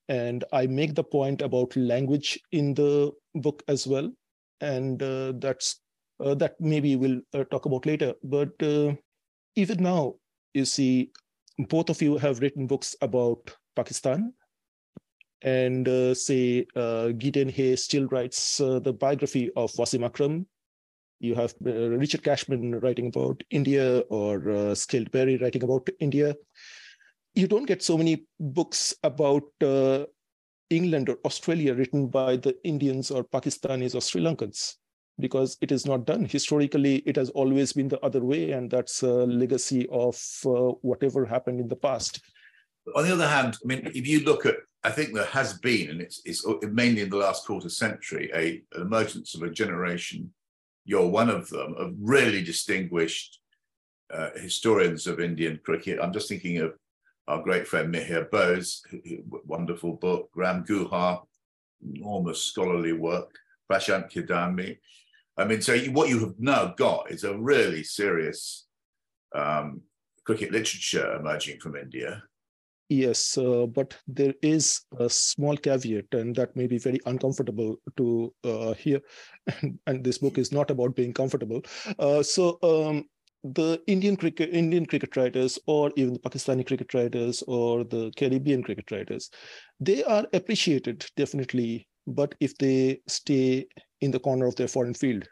[0.08, 4.10] And I make the point about language in the book as well.
[4.60, 5.80] And uh, that's
[6.24, 8.14] uh, that maybe we'll uh, talk about later.
[8.22, 8.94] But uh,
[9.56, 10.14] even now,
[10.52, 11.10] you see,
[11.68, 14.32] both of you have written books about Pakistan
[15.42, 20.46] and uh, say uh, Gideon Haigh still writes uh, the biography of Wasim Akram.
[21.18, 26.34] You have uh, Richard Cashman writing about India or uh, Skeldberry Berry writing about India.
[27.34, 30.04] You don't get so many books about uh,
[30.70, 34.76] England or Australia written by the Indians or Pakistanis or Sri Lankans
[35.18, 36.24] because it is not done.
[36.24, 41.26] Historically, it has always been the other way, and that's a legacy of uh, whatever
[41.26, 42.22] happened in the past.
[42.96, 45.90] On the other hand, I mean, if you look at I think there has been,
[45.90, 50.32] and it's, it's mainly in the last quarter century, a, an emergence of a generation.
[50.84, 53.40] You're one of them, of really distinguished
[54.12, 55.98] uh, historians of Indian cricket.
[56.00, 56.74] I'm just thinking of
[57.28, 58.82] our great friend Mihir Bose,
[59.44, 61.22] wonderful book, Ram Guha,
[61.94, 63.30] enormous scholarly work,
[63.70, 64.78] Prashant Kidambi.
[65.36, 68.66] I mean, so what you have now got is a really serious
[69.34, 69.82] um,
[70.24, 72.22] cricket literature emerging from India.
[72.90, 78.34] Yes, uh, but there is a small caveat, and that may be very uncomfortable to
[78.44, 79.00] uh, hear.
[79.62, 81.62] And, and, this book is not about being comfortable.
[82.00, 83.04] Uh, so um,
[83.44, 88.64] the Indian cricket, Indian cricket writers, or even the Pakistani cricket writers, or the Caribbean
[88.64, 89.30] cricket writers,
[89.78, 91.86] they are appreciated definitely.
[92.08, 93.66] But if they stay
[94.00, 95.28] in the corner of their foreign field,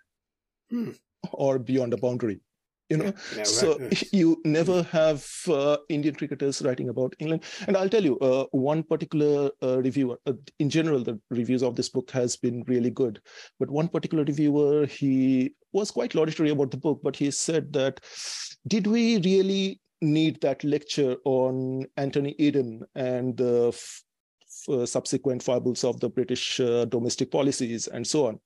[0.71, 0.92] hmm.
[1.33, 2.40] or beyond a boundary,
[2.88, 4.03] you know yeah, so right.
[4.12, 7.44] you never have uh, indian cricketers writing about england.
[7.66, 11.77] And i'll tell you uh, one particular uh, reviewer uh, in general the reviews of
[11.77, 13.20] this book has been really good.
[13.59, 18.01] But one particular reviewer he was quite laudatory about the book but he said that
[18.66, 24.03] did we really need that lecture on anthony eden and the f-
[24.68, 28.40] f- subsequent foibles of the british uh, domestic policies and so on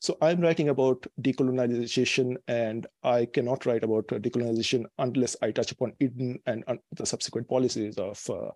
[0.00, 5.94] so I'm writing about decolonization, and I cannot write about decolonization unless I touch upon
[6.00, 8.50] Eden and the subsequent policies of uh,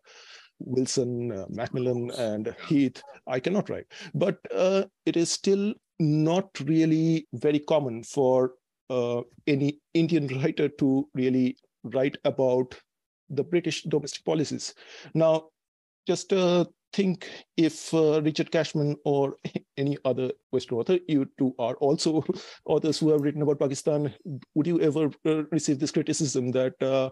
[0.58, 3.02] Wilson, uh, Macmillan, and Heath.
[3.26, 8.52] I cannot write, but uh, it is still not really very common for
[8.90, 12.78] uh, any Indian writer to really write about
[13.30, 14.74] the British domestic policies.
[15.14, 15.48] Now,
[16.06, 19.36] just uh, think if uh, Richard Cashman or
[19.76, 22.24] any other Western author, you two are also
[22.64, 24.14] authors who have written about Pakistan,
[24.54, 27.10] would you ever uh, receive this criticism that uh,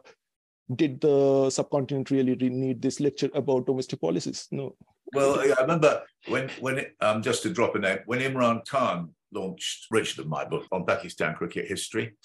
[0.74, 4.48] did the subcontinent really need this lecture about domestic policies?
[4.50, 4.74] No.
[5.14, 9.14] Well, I remember when when it, um, just to drop a name when Imran Khan
[9.32, 12.16] launched Richard of my book on Pakistan cricket history.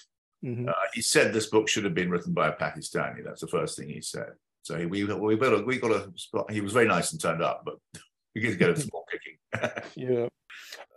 [0.44, 0.68] Mm-hmm.
[0.68, 3.24] Uh, he said this book should have been written by a Pakistani.
[3.24, 4.32] That's the first thing he said.
[4.62, 6.50] So we we got a, we got a spot.
[6.50, 7.74] He was very nice and turned up, but
[8.34, 9.82] we did get a small kicking.
[9.96, 10.28] yeah.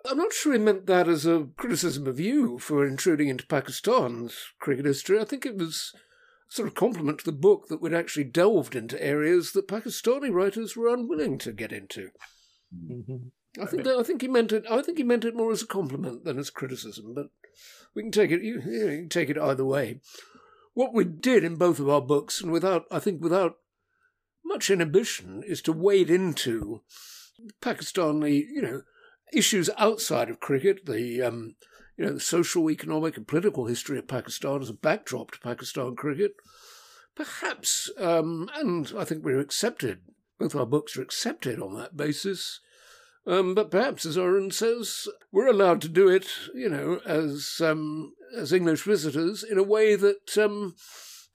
[0.07, 4.37] I'm not sure he meant that as a criticism of you for intruding into Pakistan's
[4.59, 5.19] cricket history.
[5.19, 5.91] I think it was
[6.47, 10.31] sort of a compliment to the book that we'd actually delved into areas that Pakistani
[10.31, 12.09] writers were unwilling to get into.
[12.73, 13.61] Mm-hmm.
[13.61, 14.65] I think that, I think he meant it.
[14.69, 17.13] I think he meant it more as a compliment than as criticism.
[17.15, 17.27] But
[17.95, 18.43] we can take it.
[18.43, 20.01] You, you can take it either way
[20.75, 23.55] what we did in both of our books, and without, I think, without
[24.45, 26.81] much inhibition, is to wade into
[27.61, 28.81] Pakistani, you know,
[29.33, 31.55] issues outside of cricket, the, um,
[31.97, 35.95] you know, the social, economic, and political history of Pakistan as a backdrop to Pakistan
[35.95, 36.33] cricket.
[37.15, 40.01] Perhaps, um, and I think we're accepted,
[40.37, 42.59] both our books are accepted on that basis.
[43.27, 48.13] Um, but perhaps, as Arun says, we're allowed to do it, you know, as um,
[48.37, 50.75] as English visitors in a way that um,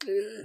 [0.07, 0.45] uh,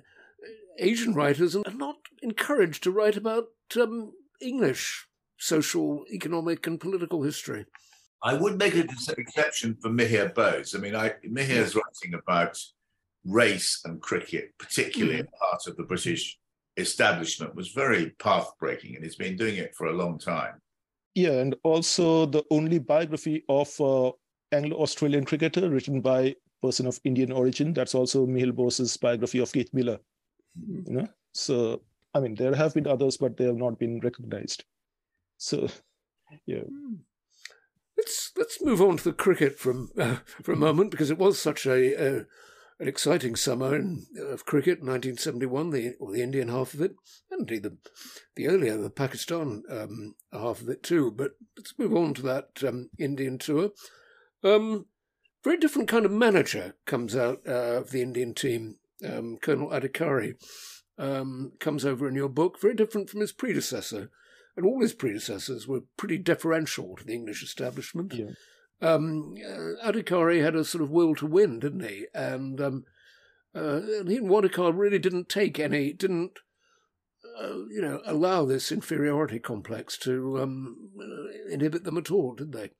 [0.80, 3.46] Asian writers are not encouraged to write about
[3.80, 7.66] um, English social, economic, and political history.
[8.24, 10.74] I would make an exception for Mihir Bose.
[10.74, 12.58] I mean, I, Mihir's writing about
[13.24, 15.28] race and cricket, particularly mm.
[15.40, 16.40] part of the British
[16.78, 20.56] establishment, was very path breaking, and he's been doing it for a long time.
[21.16, 24.12] Yeah, and also the only biography of uh,
[24.52, 27.74] Anglo-Australian cricketer written by person of Indian origin.
[27.74, 30.00] That's also Mihir Bose's biography of Keith Miller.
[30.68, 31.82] You know, so
[32.14, 34.64] I mean, there have been others, but they have not been recognized.
[35.38, 35.68] So,
[36.46, 36.62] yeah.
[36.62, 36.96] Hmm.
[37.98, 41.40] Let's let's move on to the cricket from uh, for a moment because it was
[41.40, 42.24] such a uh,
[42.80, 46.96] an exciting summer in, of cricket, 1971, the or the Indian half of it,
[47.32, 47.78] and indeed the
[48.36, 51.12] the earlier the Pakistan um, half of it too.
[51.12, 53.72] But let's move on to that um, Indian tour.
[54.44, 54.88] Um,
[55.44, 58.78] very different kind of manager comes out uh, of the Indian team.
[59.06, 60.36] Um, Colonel Adhikari
[60.98, 64.10] um, comes over in your book, very different from his predecessor.
[64.58, 68.14] And all his predecessors were pretty deferential to the English establishment.
[68.14, 68.32] Yeah.
[68.82, 72.08] Um, uh, Adhikari had a sort of will to win, didn't he?
[72.14, 72.86] And, um,
[73.56, 76.40] uh, and Wadekar really didn't take any, didn't,
[77.40, 82.52] uh, you know, allow this inferiority complex to um, uh, inhibit them at all, did
[82.52, 82.72] they?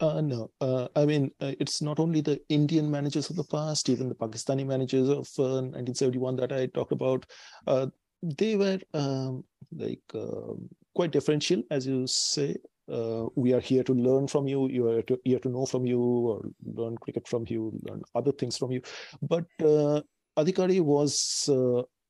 [0.00, 3.88] Uh, no, uh, I mean, uh, it's not only the Indian managers of the past,
[3.88, 7.26] even the Pakistani managers of 1971 uh, that I talked about.
[8.22, 12.56] They were um, like um, quite differential, as you say.
[12.90, 14.68] Uh, we are here to learn from you.
[14.68, 18.32] You are to, here to know from you, or learn cricket from you, learn other
[18.32, 18.82] things from you.
[19.22, 19.46] But
[20.38, 21.48] Adhikari was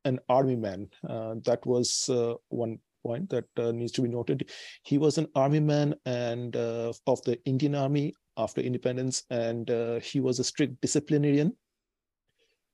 [0.04, 0.88] an army man.
[1.02, 2.10] that was
[2.48, 4.50] one point that uh, needs to be noted.
[4.82, 10.00] He was an army man and uh, of the Indian Army after independence, and uh,
[10.00, 11.56] he was a strict disciplinarian.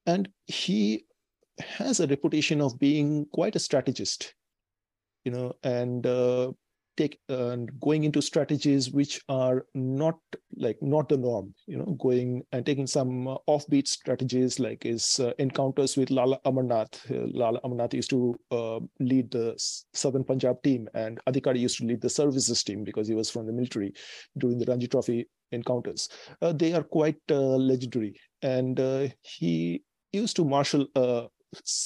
[0.07, 1.07] And he
[1.59, 4.35] has a reputation of being quite a strategist,
[5.25, 6.53] you know, and uh,
[6.97, 10.19] take uh, going into strategies which are not
[10.57, 15.21] like not the norm you know going and taking some uh, offbeat strategies like his
[15.21, 16.95] uh, encounters with lala amarnath.
[17.11, 19.55] Uh, lala amarnath used to uh, lead the
[19.93, 23.47] southern punjab team and adhikari used to lead the services team because he was from
[23.47, 23.93] the military
[24.39, 26.09] during the ranji trophy encounters.
[26.43, 28.81] Uh, they are quite legendary and
[29.23, 29.83] he
[30.13, 30.87] used to marshal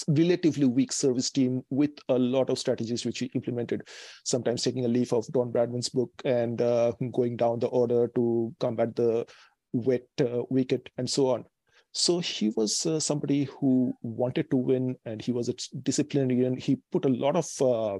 [0.09, 3.83] relatively weak service team with a lot of strategies which he implemented,
[4.25, 8.55] sometimes taking a leaf of Don Bradman's book and uh, going down the order to
[8.61, 9.27] combat the
[9.73, 11.45] wet uh, wicket and so on.
[11.93, 16.57] So he was uh, somebody who wanted to win and he was a disciplinarian.
[16.57, 17.99] He put a lot of uh,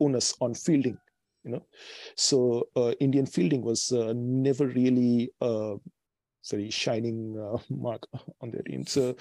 [0.00, 0.98] onus on fielding,
[1.44, 1.66] you know.
[2.16, 5.30] So uh, Indian fielding was uh, never really
[6.50, 8.06] very shining uh, mark
[8.40, 8.86] on their team.
[8.86, 9.16] So,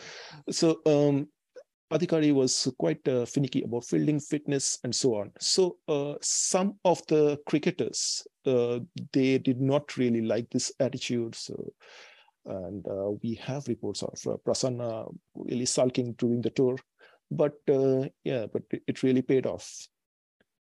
[0.49, 1.27] so um,
[1.91, 5.31] Adhikari was quite uh, finicky about fielding fitness and so on.
[5.39, 8.79] So uh, some of the cricketers, uh,
[9.13, 11.35] they did not really like this attitude.
[11.35, 11.71] So,
[12.45, 16.77] and uh, we have reports of uh, Prasanna really sulking during the tour.
[17.31, 19.87] But uh, yeah, but it really paid off.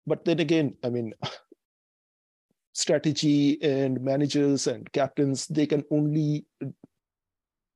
[0.07, 1.13] But then again, I mean,
[2.73, 6.45] strategy and managers and captains, they can only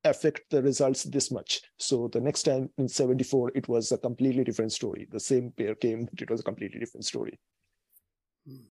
[0.05, 1.61] affect the results this much.
[1.79, 5.07] So the next time in 74, it was a completely different story.
[5.11, 7.39] The same pair came, but it was a completely different story.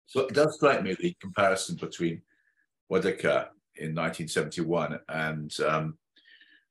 [0.06, 2.22] So it does strike me the comparison between
[2.90, 5.98] Wadekar in 1971 and um,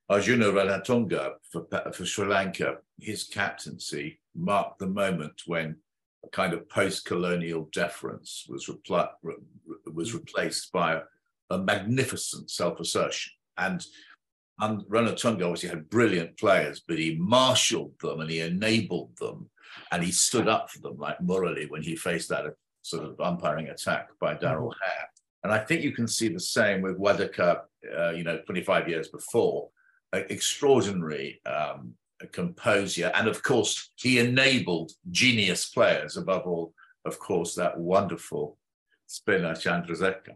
[0.09, 2.77] Arjuna Ranatunga for, for Sri Lanka.
[2.99, 5.75] His captaincy marked the moment when
[6.23, 9.09] a kind of post-colonial deference was, repl-
[9.93, 11.01] was replaced by
[11.49, 13.33] a magnificent self-assertion.
[13.57, 13.85] And
[14.59, 19.49] and Ranatunga obviously had brilliant players, but he marshaled them and he enabled them
[19.91, 22.45] and he stood up for them like Murali when he faced that
[22.81, 24.85] sort of umpiring attack by Darrell mm-hmm.
[24.85, 25.09] Hair.
[25.43, 27.61] And I think you can see the same with Wadekar,
[27.97, 29.69] uh, you know, 25 years before,
[30.13, 31.93] uh, extraordinary um,
[32.31, 33.11] composure.
[33.13, 36.73] And of course, he enabled genius players, above all,
[37.05, 38.57] of course, that wonderful
[39.05, 40.35] spinner Chandrasekhar.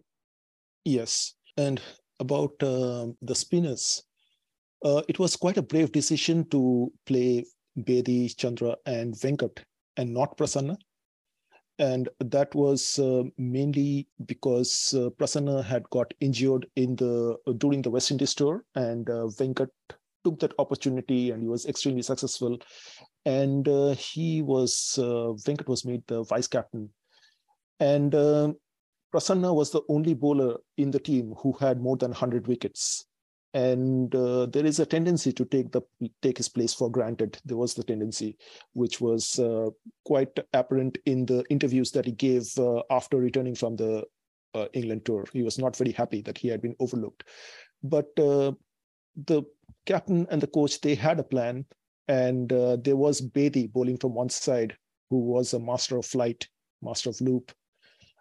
[0.86, 1.34] Yes.
[1.58, 1.82] And
[2.20, 4.04] about uh, the spinners,
[4.84, 7.46] uh, it was quite a brave decision to play
[7.78, 9.60] Bedi, Chandra, and Venkat
[9.98, 10.78] and not Prasanna.
[11.78, 17.90] And that was uh, mainly because uh, Prasanna had got injured in the during the
[17.90, 19.70] West Indies tour, and uh, Venkat
[20.26, 22.58] took that opportunity, and he was extremely successful.
[23.26, 26.90] And uh, he was uh, Venkat was made the vice captain,
[27.80, 28.12] and
[29.14, 33.06] Prasanna was the only bowler in the team who had more than 100 wickets
[33.54, 35.82] and uh, there is a tendency to take the
[36.22, 37.40] take his place for granted.
[37.46, 38.38] There was the tendency
[38.74, 39.70] which was uh,
[40.06, 44.06] quite apparent in the interviews that he gave uh, after returning from the
[44.54, 45.26] uh, england tour.
[45.34, 47.24] He was not very happy that he had been overlooked.
[47.82, 48.54] But uh,
[49.26, 49.44] the
[49.86, 51.66] captain and the coach they had a plan.
[52.08, 54.76] And uh, there was Bedi bowling from one side
[55.12, 56.48] who was a master of flight
[56.82, 57.52] master of loop.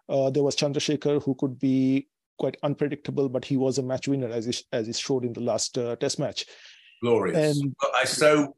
[0.07, 2.07] There was Chandrasekhar who could be
[2.39, 5.41] quite unpredictable, but he was a match winner as he, as he showed in the
[5.41, 6.45] last uh, Test match.
[7.01, 7.59] Glorious.
[7.59, 8.55] And, I so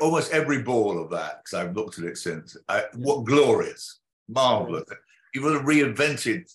[0.00, 2.56] almost every ball of that because I've looked at it since.
[2.68, 4.84] I, what glorious, marvelous.
[5.32, 6.50] He would have reinvented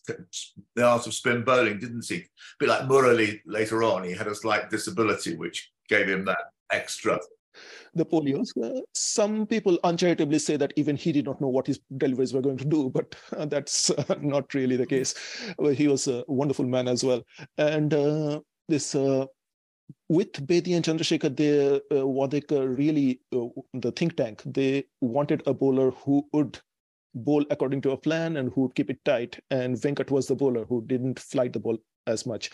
[0.75, 2.17] the art of spin bowling, didn't he?
[2.17, 2.25] A
[2.59, 4.03] bit like Murali later on.
[4.03, 7.19] He had a slight disability, which gave him that extra
[7.97, 8.49] the polios.
[8.61, 12.41] Uh, some people uncharitably say that even he did not know what his deliveries were
[12.41, 15.13] going to do, but uh, that's uh, not really the case.
[15.57, 17.23] Well, he was a wonderful man as well.
[17.57, 19.25] And uh, this uh,
[20.09, 24.41] with Bedi and Chandrasekhar, they uh, Wadekar really the think tank.
[24.45, 26.59] They wanted a bowler who would
[27.15, 29.39] bowl according to a plan and who would keep it tight.
[29.49, 32.51] And Venkat was the bowler who didn't fly the ball as much.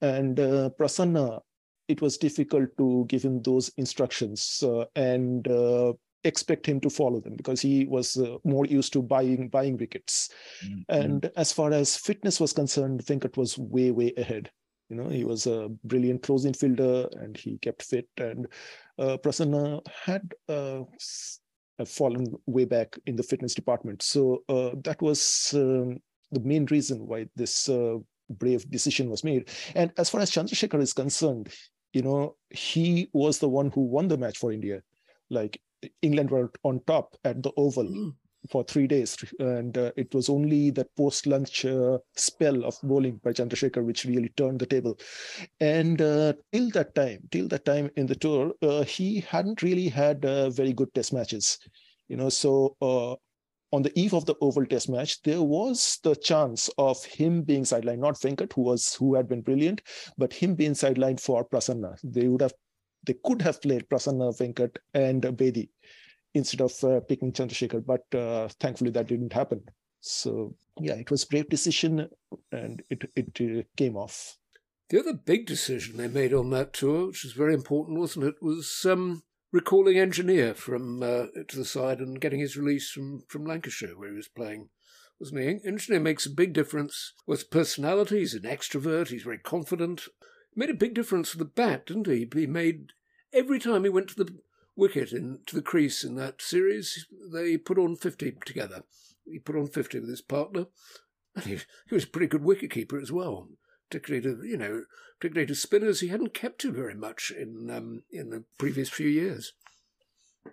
[0.00, 1.40] And uh, Prasanna
[1.88, 5.92] it was difficult to give him those instructions uh, and uh,
[6.24, 10.30] expect him to follow them because he was uh, more used to buying buying wickets.
[10.64, 10.80] Mm-hmm.
[10.88, 14.50] And as far as fitness was concerned, Venkat was way way ahead.
[14.90, 18.08] You know, he was a brilliant close-in fielder and he kept fit.
[18.18, 18.46] And
[18.98, 20.80] uh, Prasanna had uh,
[21.86, 24.02] fallen way back in the fitness department.
[24.02, 25.98] So uh, that was um,
[26.32, 27.96] the main reason why this uh,
[28.28, 29.48] brave decision was made.
[29.74, 31.52] And as far as Chandrasekhar is concerned,
[31.94, 34.82] you know, he was the one who won the match for India.
[35.30, 35.60] Like
[36.02, 38.12] England were on top at the Oval mm.
[38.50, 43.32] for three days, and uh, it was only that post-lunch uh, spell of bowling by
[43.32, 44.98] Chandrasekhar which really turned the table.
[45.60, 49.88] And uh, till that time, till that time in the tour, uh, he hadn't really
[49.88, 51.58] had uh, very good Test matches.
[52.08, 53.14] You know, so uh,
[53.74, 57.64] on the eve of the Oval Test match, there was the chance of him being
[57.64, 59.82] sidelined, not Venkat, who was who had been brilliant,
[60.16, 61.98] but him being sidelined for Prasanna.
[62.04, 62.54] They would have,
[63.04, 65.70] they could have played Prasanna, Venkat, and Bedi
[66.34, 69.60] instead of uh, picking Chandrasekhar, but uh, thankfully that didn't happen.
[70.00, 72.08] So yeah, it was a brave decision,
[72.52, 74.36] and it it uh, came off.
[74.90, 78.34] The other big decision they made on that tour, which was very important, wasn't it,
[78.40, 79.22] was um,
[79.54, 84.10] recalling Engineer from uh, to the side and getting his release from, from Lancashire, where
[84.10, 84.68] he was playing,
[85.20, 85.60] wasn't he?
[85.64, 88.18] Engineer makes a big difference with personality.
[88.18, 89.08] He's an extrovert.
[89.08, 90.08] He's very confident.
[90.52, 92.28] He made a big difference with the bat, didn't he?
[92.34, 92.88] He made
[93.32, 94.36] every time he went to the
[94.74, 98.82] wicket in to the crease in that series, they put on fifty together.
[99.24, 100.66] He put on fifty with his partner,
[101.36, 103.50] and he, he was a pretty good wicketkeeper as well
[103.88, 104.84] particularly to you know,
[105.18, 109.08] particularly to spinners he hadn't kept to very much in um, in the previous few
[109.08, 109.52] years.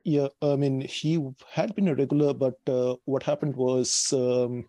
[0.04, 1.20] Yeah, I mean he
[1.52, 4.14] had been a regular, but uh, what happened was.
[4.14, 4.66] Um,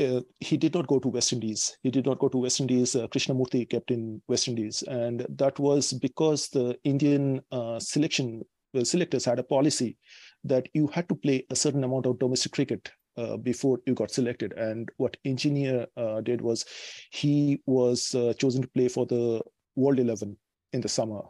[0.00, 1.78] uh, he did not go to West Indies.
[1.84, 2.96] He did not go to West Indies.
[2.96, 8.42] Uh, Krishnamurthy kept in West Indies, and that was because the Indian uh, selection
[8.74, 9.96] the selectors had a policy
[10.42, 14.10] that you had to play a certain amount of domestic cricket uh, before you got
[14.10, 14.52] selected.
[14.54, 16.64] And what Engineer uh, did was
[17.10, 19.42] he was uh, chosen to play for the
[19.76, 20.36] World 11
[20.72, 21.20] in the summer.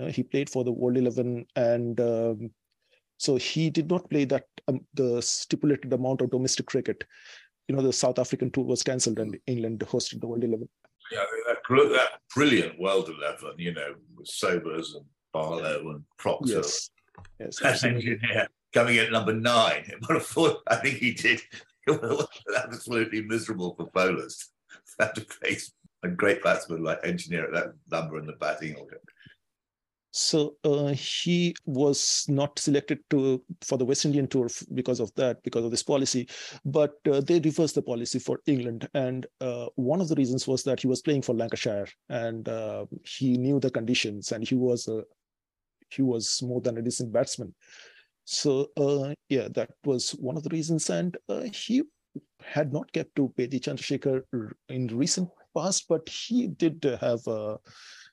[0.00, 2.50] Uh, he played for the World 11 and um,
[3.16, 7.04] so he did not play that um, the stipulated amount of domestic cricket.
[7.68, 10.68] You know, the South African tour was cancelled and England hosted the World 11.
[11.12, 16.54] Yeah, that, that brilliant World 11, you know, with Sobers and Barlow and Procter.
[16.56, 16.90] Yes.
[17.38, 19.90] Yes, engineer coming in at number nine.
[20.06, 20.56] What a!
[20.66, 21.40] I think he did
[22.56, 24.50] absolutely miserable for bowlers.
[25.00, 25.72] Have to face
[26.02, 29.00] a great batsman like engineer at that number in the batting order.
[30.16, 35.42] So uh, he was not selected to for the West Indian tour because of that,
[35.42, 36.28] because of this policy.
[36.64, 40.62] But uh, they reversed the policy for England, and uh, one of the reasons was
[40.64, 44.86] that he was playing for Lancashire, and uh, he knew the conditions, and he was
[44.86, 45.02] a
[45.90, 47.52] he was more than a decent batsman.
[48.24, 50.90] So uh, yeah, that was one of the reasons.
[50.90, 51.82] And uh, he
[52.42, 54.22] had not kept to Bedi Chandrasekhar
[54.68, 57.58] in recent past, but he did have a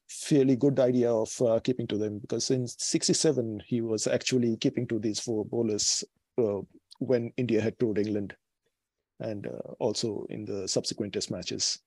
[0.07, 4.85] fairly good idea of uh, keeping to them because in 67 he was actually keeping
[4.87, 6.03] to these four bowlers
[6.37, 6.59] uh,
[6.99, 8.35] when India had toured England
[9.21, 11.79] and uh, also in the subsequent test matches.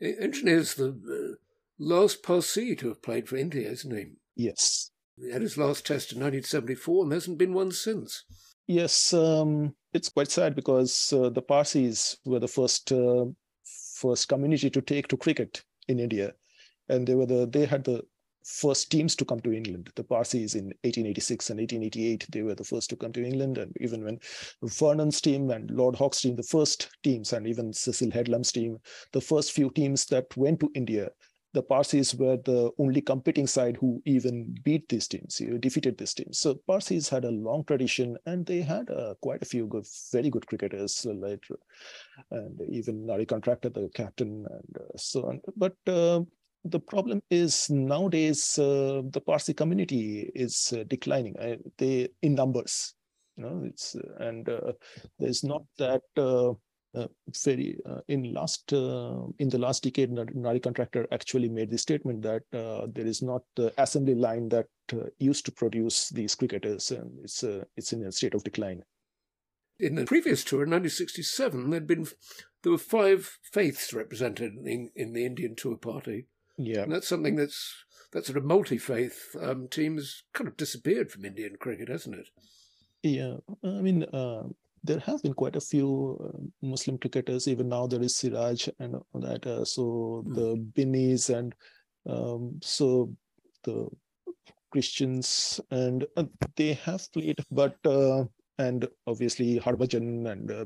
[0.00, 1.34] Engineer's the uh,
[1.78, 4.06] last Parsi to have played for India, isn't he?
[4.36, 4.91] Yes.
[5.16, 8.24] He had his last test in 1974 and there hasn't been one since.
[8.66, 13.26] Yes, um, it's quite sad because uh, the Parsis were the first uh,
[13.96, 16.32] first community to take to cricket in India,
[16.88, 18.02] and they were the they had the
[18.44, 19.90] first teams to come to England.
[19.94, 23.76] The Parsis in 1886 and 1888, they were the first to come to England, and
[23.80, 24.18] even when
[24.62, 28.78] Vernon's team and Lord Hawke's team, the first teams, and even Cecil Headlam's team,
[29.12, 31.10] the first few teams that went to India
[31.54, 36.38] the Parsis were the only competing side who even beat these teams, defeated these teams.
[36.38, 40.30] So Parsis had a long tradition, and they had uh, quite a few good, very
[40.30, 41.44] good cricketers, uh, like,
[42.30, 45.40] and even Nari Contractor, the captain, and uh, so on.
[45.56, 46.22] But uh,
[46.64, 51.34] the problem is nowadays uh, the Parsi community is uh, declining.
[51.76, 52.94] they in numbers,
[53.36, 54.48] you know, it's and
[55.18, 56.52] there's not that uh,
[57.44, 62.22] very uh, in last uh, in the last decade nari contractor actually made the statement
[62.22, 66.90] that uh, there is not the assembly line that uh, used to produce these cricketers
[66.90, 68.82] and it's uh, it's in a state of decline.
[69.78, 72.06] In the previous tour in 1967 there'd been
[72.62, 76.26] there were five faiths represented in, in the indian tour party.
[76.58, 76.82] Yeah.
[76.82, 77.74] And that's something that's
[78.12, 82.28] that sort of multi-faith um, team has kind of disappeared from indian cricket hasn't it?
[83.02, 83.36] Yeah.
[83.64, 84.04] I mean
[84.84, 87.46] there have been quite a few uh, Muslim cricketers.
[87.48, 89.46] Even now, there is Siraj and all that.
[89.46, 90.34] Uh, so mm.
[90.34, 91.54] the Binnys and
[92.08, 93.14] um, so
[93.64, 93.88] the
[94.72, 96.24] Christians and uh,
[96.56, 98.24] they have played, but uh,
[98.58, 100.64] and obviously Harbhajan and uh,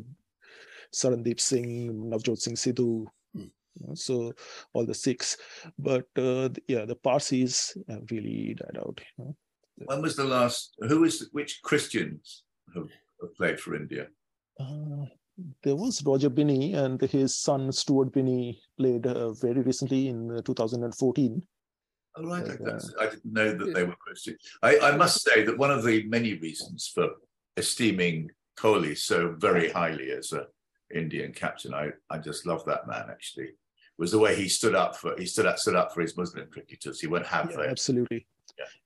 [0.94, 3.06] Sarandeep Singh, Navjot Singh Sidhu.
[3.36, 3.50] Mm.
[3.74, 4.32] You know, so
[4.72, 5.36] all the six,
[5.78, 9.00] but uh, yeah, the Parsis have really died out.
[9.18, 9.36] You know.
[9.84, 10.74] When was the last?
[10.88, 12.44] Who is which Christians?
[12.74, 12.88] Have
[13.36, 14.08] played for India?
[14.58, 15.06] Uh,
[15.62, 20.42] there was Roger Binny and his son Stuart Binny played uh, very recently in uh,
[20.42, 21.42] 2014.
[22.18, 22.44] Oh, right.
[22.44, 24.36] Uh, I didn't know that they were Christian.
[24.62, 27.10] I, I, must say that one of the many reasons for
[27.58, 30.46] esteeming Kohli so very highly as an
[30.94, 33.50] Indian captain, I, I just love that man actually,
[33.98, 36.48] was the way he stood up for he stood up stood up for his Muslim
[36.50, 37.00] cricketers.
[37.00, 38.26] He went half yeah, Absolutely.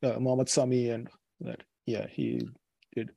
[0.02, 0.10] Yeah.
[0.10, 1.08] Uh, Mohammad Shami and
[1.40, 1.62] that.
[1.86, 2.48] Yeah, he
[2.94, 3.10] did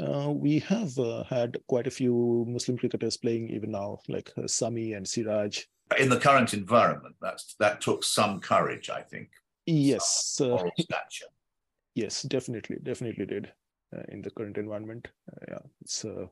[0.00, 4.42] uh, we have uh, had quite a few Muslim cricketers playing even now, like uh,
[4.42, 5.62] Shami and Siraj.
[5.98, 9.30] In the current environment, that's that took some courage, I think.
[9.66, 11.26] Yes, uh, Moral stature.
[11.94, 13.52] yes, definitely, definitely did
[13.96, 15.08] uh, in the current environment.
[15.32, 16.26] Uh, yeah, it's uh,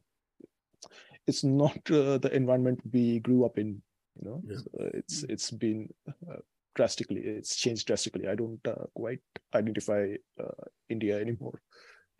[1.26, 3.80] it's not uh, the environment we grew up in.
[4.20, 4.57] You know, Yeah.
[4.59, 6.36] So it's it's been uh,
[6.76, 8.28] drastically, it's changed drastically.
[8.28, 9.20] I don't uh, quite
[9.55, 11.61] identify uh, India anymore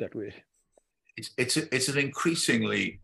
[0.01, 0.35] that way.
[1.17, 3.01] It's it's a, it's an increasingly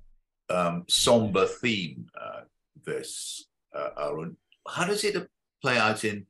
[0.48, 2.06] um, somber theme.
[2.20, 2.42] Uh,
[2.84, 4.36] this uh, Arun,
[4.68, 5.28] how does it
[5.62, 6.26] play out in?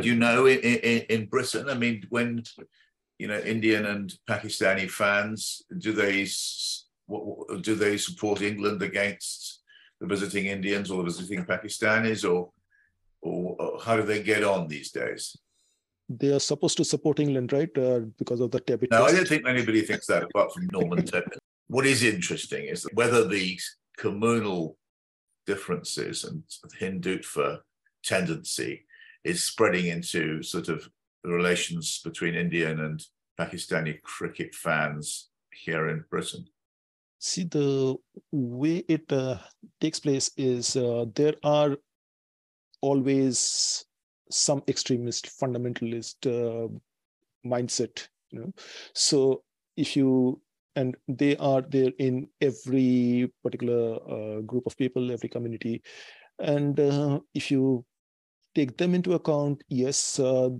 [0.00, 1.68] Do you know in, in in Britain?
[1.68, 2.42] I mean, when
[3.18, 6.26] you know Indian and Pakistani fans, do they
[7.60, 9.62] do they support England against
[10.00, 12.50] the visiting Indians or the visiting Pakistanis, or
[13.22, 15.36] or, or how do they get on these days?
[16.08, 17.70] They are supposed to support England, right?
[17.76, 21.02] Uh, because of the Tebbit No, I don't think anybody thinks that apart from Norman
[21.10, 21.38] Tebbit.
[21.68, 24.76] What is interesting is that whether these communal
[25.46, 26.42] differences and
[26.80, 27.60] Hindutva
[28.04, 28.84] tendency
[29.24, 30.88] is spreading into sort of
[31.24, 33.04] the relations between Indian and
[33.38, 36.44] Pakistani cricket fans here in Britain.
[37.18, 37.94] See, the
[38.32, 39.38] way it uh,
[39.80, 41.76] takes place is uh, there are
[42.80, 43.84] always
[44.32, 46.68] some extremist fundamentalist uh,
[47.46, 48.52] mindset, you know.
[48.94, 49.42] So
[49.76, 50.40] if you
[50.74, 55.82] and they are there in every particular uh, group of people, every community,
[56.38, 57.84] and uh, if you
[58.54, 60.50] take them into account, yes, uh,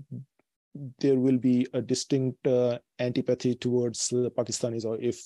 [0.99, 5.23] there will be a distinct uh, antipathy towards the Pakistanis, or if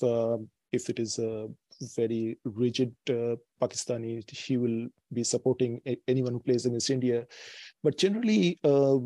[0.73, 1.47] if it is a
[1.95, 2.93] very rigid
[3.61, 7.25] Pakistani, he will be supporting a- anyone who plays against India.
[7.83, 8.97] But generally, uh,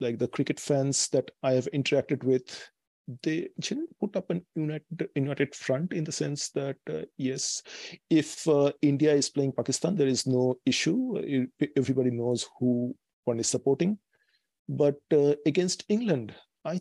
[0.00, 2.68] like the cricket fans that I have interacted with,
[3.22, 7.62] they generally put up an united, united front in the sense that uh, yes,
[8.10, 11.48] if uh, India is playing Pakistan, there is no issue.
[11.76, 12.94] Everybody knows who
[13.24, 13.98] one is supporting.
[14.68, 16.80] But uh, against England, I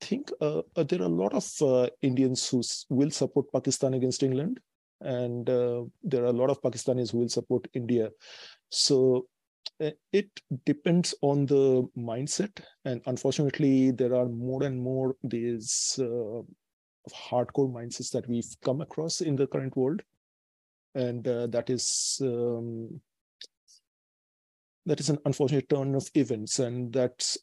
[0.00, 4.60] think uh, uh, there are a lot of Indians who will support Pakistan against England,
[5.02, 8.10] and uh, there are a lot of Pakistanis who will support India.
[8.70, 9.26] So
[9.80, 10.30] it
[10.64, 16.42] depends on the mindset, and unfortunately, there are more and more these uh,
[17.12, 20.02] hardcore mindsets that we've come across in the current world,
[20.94, 22.18] and uh, that is.
[22.22, 23.00] Um,
[24.86, 27.36] that is an unfortunate turn of events, and that's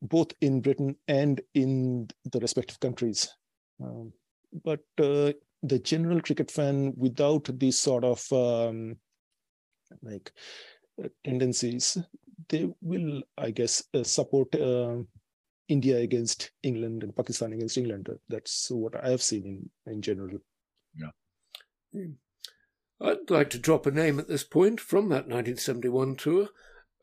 [0.00, 3.28] both in Britain and in the respective countries.
[3.82, 4.12] Um,
[4.64, 5.32] but uh,
[5.64, 8.96] the general cricket fan, without these sort of um,
[10.02, 10.77] like uh,
[11.24, 11.98] tendencies,
[12.48, 14.98] they will, I guess, uh, support uh,
[15.68, 18.08] India against England and Pakistan against England.
[18.28, 20.38] That's what I have seen in, in general.
[20.94, 21.10] Yeah,
[23.00, 26.48] I'd like to drop a name at this point from that 1971 tour.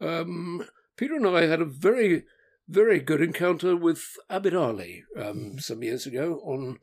[0.01, 0.65] Um,
[0.97, 2.25] Peter and I had a very,
[2.67, 6.79] very good encounter with Abid Ali um, some years ago on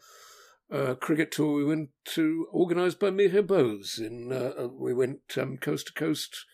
[0.71, 3.99] a cricket tour we went to, organised by Mihir Bose.
[3.99, 6.47] In uh, we went um, coast to coast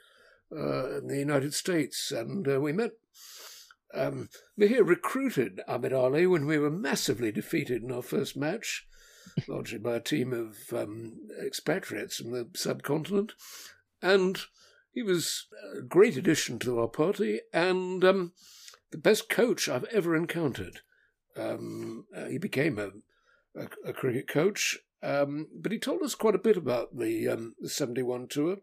[0.53, 2.93] uh, in the United States, and uh, we met.
[3.95, 4.29] Um,
[4.61, 8.87] Mihir recruited Abid Ali when we were massively defeated in our first match
[9.49, 13.33] largely by a team of um, expatriates from the subcontinent.
[14.03, 14.39] And
[14.93, 15.47] he was
[15.77, 18.33] a great addition to our party and um,
[18.91, 20.81] the best coach I've ever encountered.
[21.37, 22.91] Um, uh, he became a,
[23.59, 27.55] a, a cricket coach, um, but he told us quite a bit about the, um,
[27.61, 28.57] the 71 tour.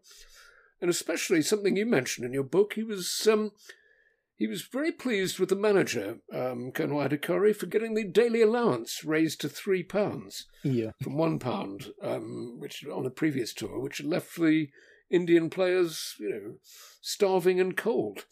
[0.80, 3.52] And especially something you mentioned in your book, he was um,
[4.36, 7.08] he was very pleased with the manager, um, Colonel
[7.54, 10.90] for getting the daily allowance raised to three pounds Yeah.
[11.02, 14.68] from one pound, um, which on a previous tour, which left the
[15.10, 16.54] Indian players, you know,
[17.00, 18.26] starving and cold.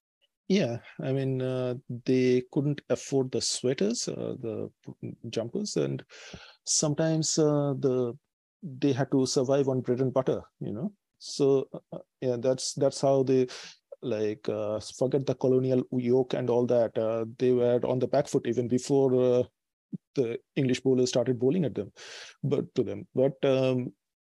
[0.47, 4.71] Yeah, I mean, uh, they couldn't afford the sweaters, uh, the
[5.31, 6.05] jumpers, and
[6.65, 8.19] sometimes uh, the
[8.63, 10.93] they had to survive on bread and butter, you know.
[11.25, 13.47] So uh, yeah, that's that's how they
[14.03, 16.97] like uh, forget the colonial yoke and all that.
[16.99, 19.43] Uh, they were on the back foot even before uh,
[20.15, 21.93] the English bowlers started bowling at them,
[22.43, 23.07] but to them.
[23.15, 23.93] But um,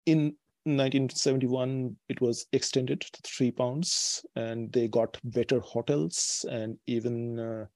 [0.06, 0.34] in
[0.64, 7.66] 1971 it was extended to three pounds and they got better hotels and even uh,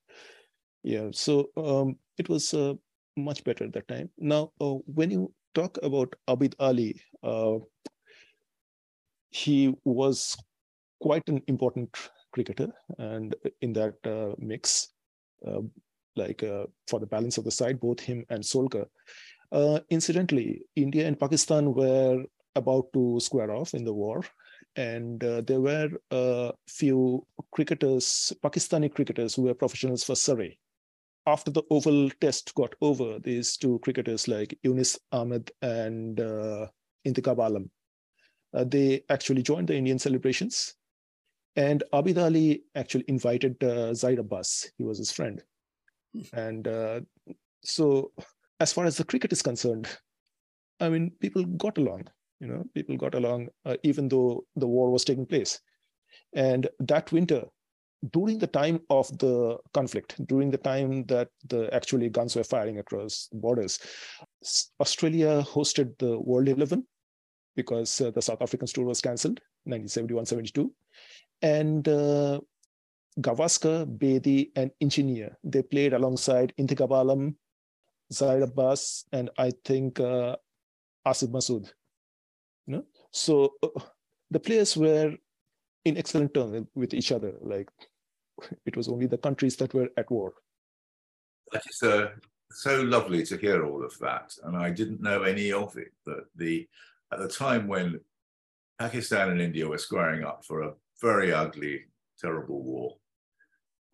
[0.82, 2.74] yeah so um, it was uh,
[3.16, 4.50] much better at that time now
[4.86, 7.58] when you talk about abid ali uh,
[9.32, 10.36] he was
[11.00, 11.90] quite an important
[12.32, 12.68] cricketer
[12.98, 14.88] and in that uh, mix
[15.46, 15.60] uh,
[16.16, 18.86] like uh, for the balance of the side both him and solkar
[19.52, 22.24] Uh, incidentally, India and Pakistan were
[22.60, 24.24] about to square off in the war,
[24.76, 27.26] and uh, there were a few
[27.56, 30.58] cricketers, Pakistani cricketers, who were professionals for Surrey.
[31.26, 36.66] After the Oval Test got over, these two cricketers like Younis Ahmed and uh,
[37.04, 37.70] Intikhab Alam,
[38.54, 40.74] uh, they actually joined the Indian celebrations.
[41.56, 44.70] And Abid Ali actually invited uh, Zaheer Abbas.
[44.78, 45.42] He was his friend.
[46.32, 47.00] And uh,
[47.62, 48.12] so,
[48.60, 49.88] as far as the cricket is concerned,
[50.80, 52.08] I mean, people got along.
[52.40, 55.60] You know, people got along uh, even though the war was taking place.
[56.34, 57.44] And that winter,
[58.10, 62.78] during the time of the conflict, during the time that the actually guns were firing
[62.78, 63.78] across borders,
[64.80, 66.84] Australia hosted the World 11
[67.56, 70.70] because uh, the South African tour was cancelled, 1971-72.
[71.42, 72.40] And uh,
[73.20, 77.36] Gavaskar, Bedi, and Engineer, they played alongside Intikhab Alam,
[78.12, 80.36] Zaheer Abbas, and I think uh,
[81.06, 81.72] Asif Masood.
[82.66, 82.84] You know?
[83.10, 83.68] So uh,
[84.30, 85.14] the players were
[85.84, 87.34] in excellent terms with each other.
[87.40, 87.68] Like
[88.66, 90.34] it was only the countries that were at war.
[91.52, 92.10] That is uh,
[92.50, 95.92] so lovely to hear all of that, and I didn't know any of it.
[96.04, 96.66] but the
[97.12, 98.00] at the time when
[98.78, 101.82] Pakistan and India were squaring up for a very ugly,
[102.18, 102.96] terrible war,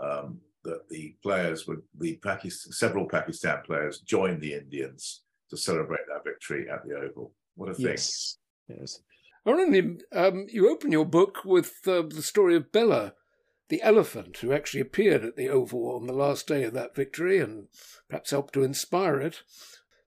[0.01, 6.07] um, that the players would the Pakistan, several Pakistan players joined the Indians to celebrate
[6.09, 7.33] that victory at the Oval.
[7.57, 7.87] What a thing!
[7.87, 8.39] Yes,
[8.69, 9.01] yes.
[9.47, 13.15] Arun, um, you open your book with uh, the story of Bella,
[13.69, 17.39] the elephant who actually appeared at the Oval on the last day of that victory
[17.39, 17.69] and
[18.09, 19.43] perhaps helped to inspire it.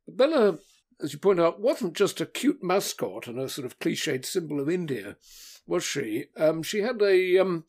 [0.07, 0.59] Bella,
[1.03, 4.59] as you point out, wasn't just a cute mascot and a sort of cliched symbol
[4.59, 5.15] of India,
[5.65, 6.25] was she?
[6.37, 7.65] Um, she had a, um,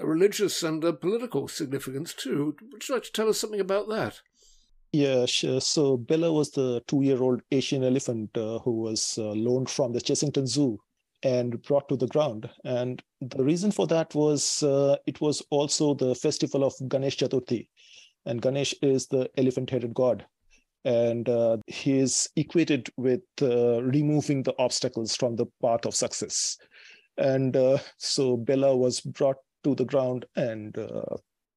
[0.00, 2.56] a religious and a political significance too.
[2.72, 4.20] Would you like to tell us something about that?
[4.92, 5.60] Yeah, sure.
[5.60, 10.46] So Bella was the two-year-old Asian elephant uh, who was uh, loaned from the Chessington
[10.46, 10.78] Zoo
[11.22, 12.48] and brought to the ground.
[12.64, 17.68] And the reason for that was uh, it was also the festival of Ganesh Chaturthi.
[18.24, 20.24] And Ganesh is the elephant-headed god.
[20.86, 26.56] And uh, he is equated with uh, removing the obstacles from the path of success.
[27.18, 30.78] And uh, so Bella was brought to the ground and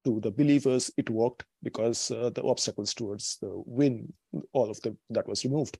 [0.06, 4.12] to the believers, it worked because uh, the obstacles towards the win,
[4.54, 5.78] all of the that was removed.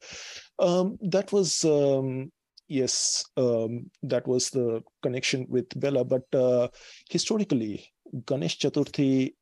[0.60, 2.32] Um, that was um,
[2.68, 6.04] yes, um, that was the connection with Bella.
[6.04, 6.68] But uh,
[7.10, 7.92] historically,
[8.26, 9.34] Ganesh Chaturthi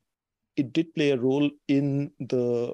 [0.55, 2.73] it did play a role in the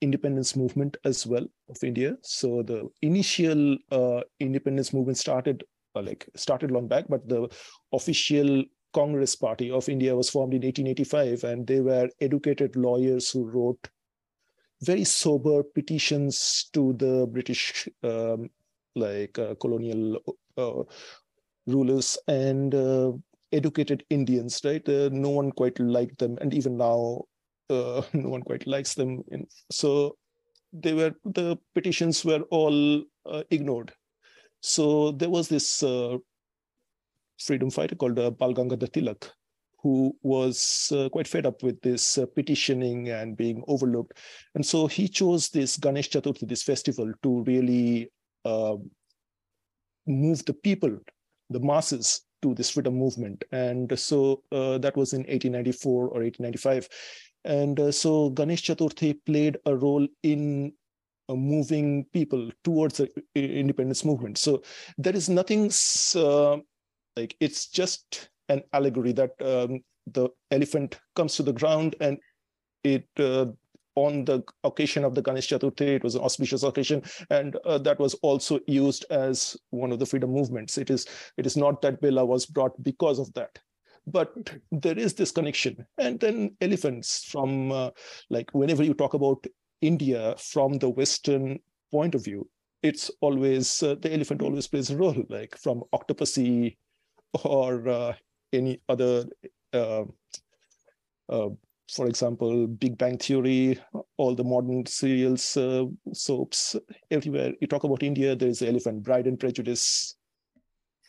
[0.00, 2.16] independence movement as well of India.
[2.22, 7.48] So the initial uh, independence movement started uh, like started long back, but the
[7.92, 13.44] official Congress Party of India was formed in 1885, and they were educated lawyers who
[13.44, 13.88] wrote
[14.82, 18.48] very sober petitions to the British, um,
[18.94, 20.18] like uh, colonial
[20.56, 20.82] uh,
[21.66, 23.12] rulers and uh,
[23.52, 24.60] educated Indians.
[24.64, 24.88] Right?
[24.88, 27.24] Uh, no one quite liked them, and even now,
[27.70, 29.22] uh, no one quite likes them.
[29.30, 30.16] In, so
[30.72, 33.92] they were the petitions were all uh, ignored.
[34.60, 35.82] So there was this
[37.40, 39.30] freedom fighter called uh, Bal Gangadhar Tilak,
[39.82, 44.18] who was uh, quite fed up with this uh, petitioning and being overlooked.
[44.54, 48.10] And so he chose this Ganesh Chaturthi, this festival, to really
[48.44, 48.76] uh,
[50.06, 50.98] move the people,
[51.50, 53.42] the masses, to this freedom movement.
[53.50, 56.88] And so uh, that was in 1894 or 1895.
[57.48, 60.72] And uh, so Ganesh Chaturthi played a role in
[61.28, 64.38] uh, moving people towards the independence movement.
[64.38, 64.62] So
[64.98, 65.72] there is nothing
[66.14, 66.58] uh,
[67.16, 72.18] like it's just an allegory that um, the elephant comes to the ground and
[72.84, 73.46] it uh,
[73.96, 77.98] on the occasion of the Ganesh Chaturthi, it was an auspicious occasion, and uh, that
[77.98, 80.78] was also used as one of the freedom movements.
[80.78, 83.58] It is it is not that Bella was brought because of that,
[84.12, 84.32] but
[84.70, 85.86] there is this connection.
[85.98, 87.90] And then elephants from uh,
[88.30, 89.44] like whenever you talk about
[89.80, 91.58] India from the Western
[91.90, 92.48] point of view,
[92.82, 96.76] it's always uh, the elephant always plays a role, like from Octopussy
[97.44, 98.12] or uh,
[98.52, 99.24] any other,
[99.72, 100.04] uh,
[101.28, 101.48] uh,
[101.92, 103.78] for example, Big Bang Theory,
[104.16, 106.76] all the modern serials, uh, soaps,
[107.10, 110.16] everywhere you talk about India, there is the elephant, Pride and Prejudice,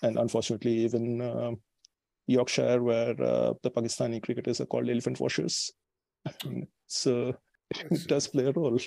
[0.01, 1.57] and unfortunately, even
[2.29, 5.71] Yorkshire, where uh, the Pakistani cricketers are called elephant washers.
[6.87, 7.35] so
[7.91, 8.79] it does play a role.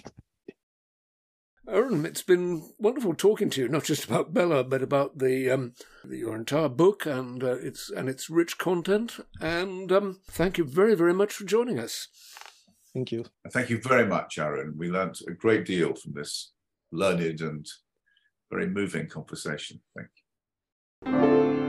[1.69, 5.75] Arun, it's been wonderful talking to you, not just about Bella, but about the, um,
[6.09, 9.21] your entire book and uh, its and its rich content.
[9.41, 12.09] And um, thank you very, very much for joining us.
[12.93, 13.25] Thank you.
[13.53, 14.75] Thank you very much, Arun.
[14.77, 16.53] We learned a great deal from this
[16.91, 17.67] learned and
[18.51, 19.81] very moving conversation.
[19.97, 20.09] Thank
[21.07, 21.62] you.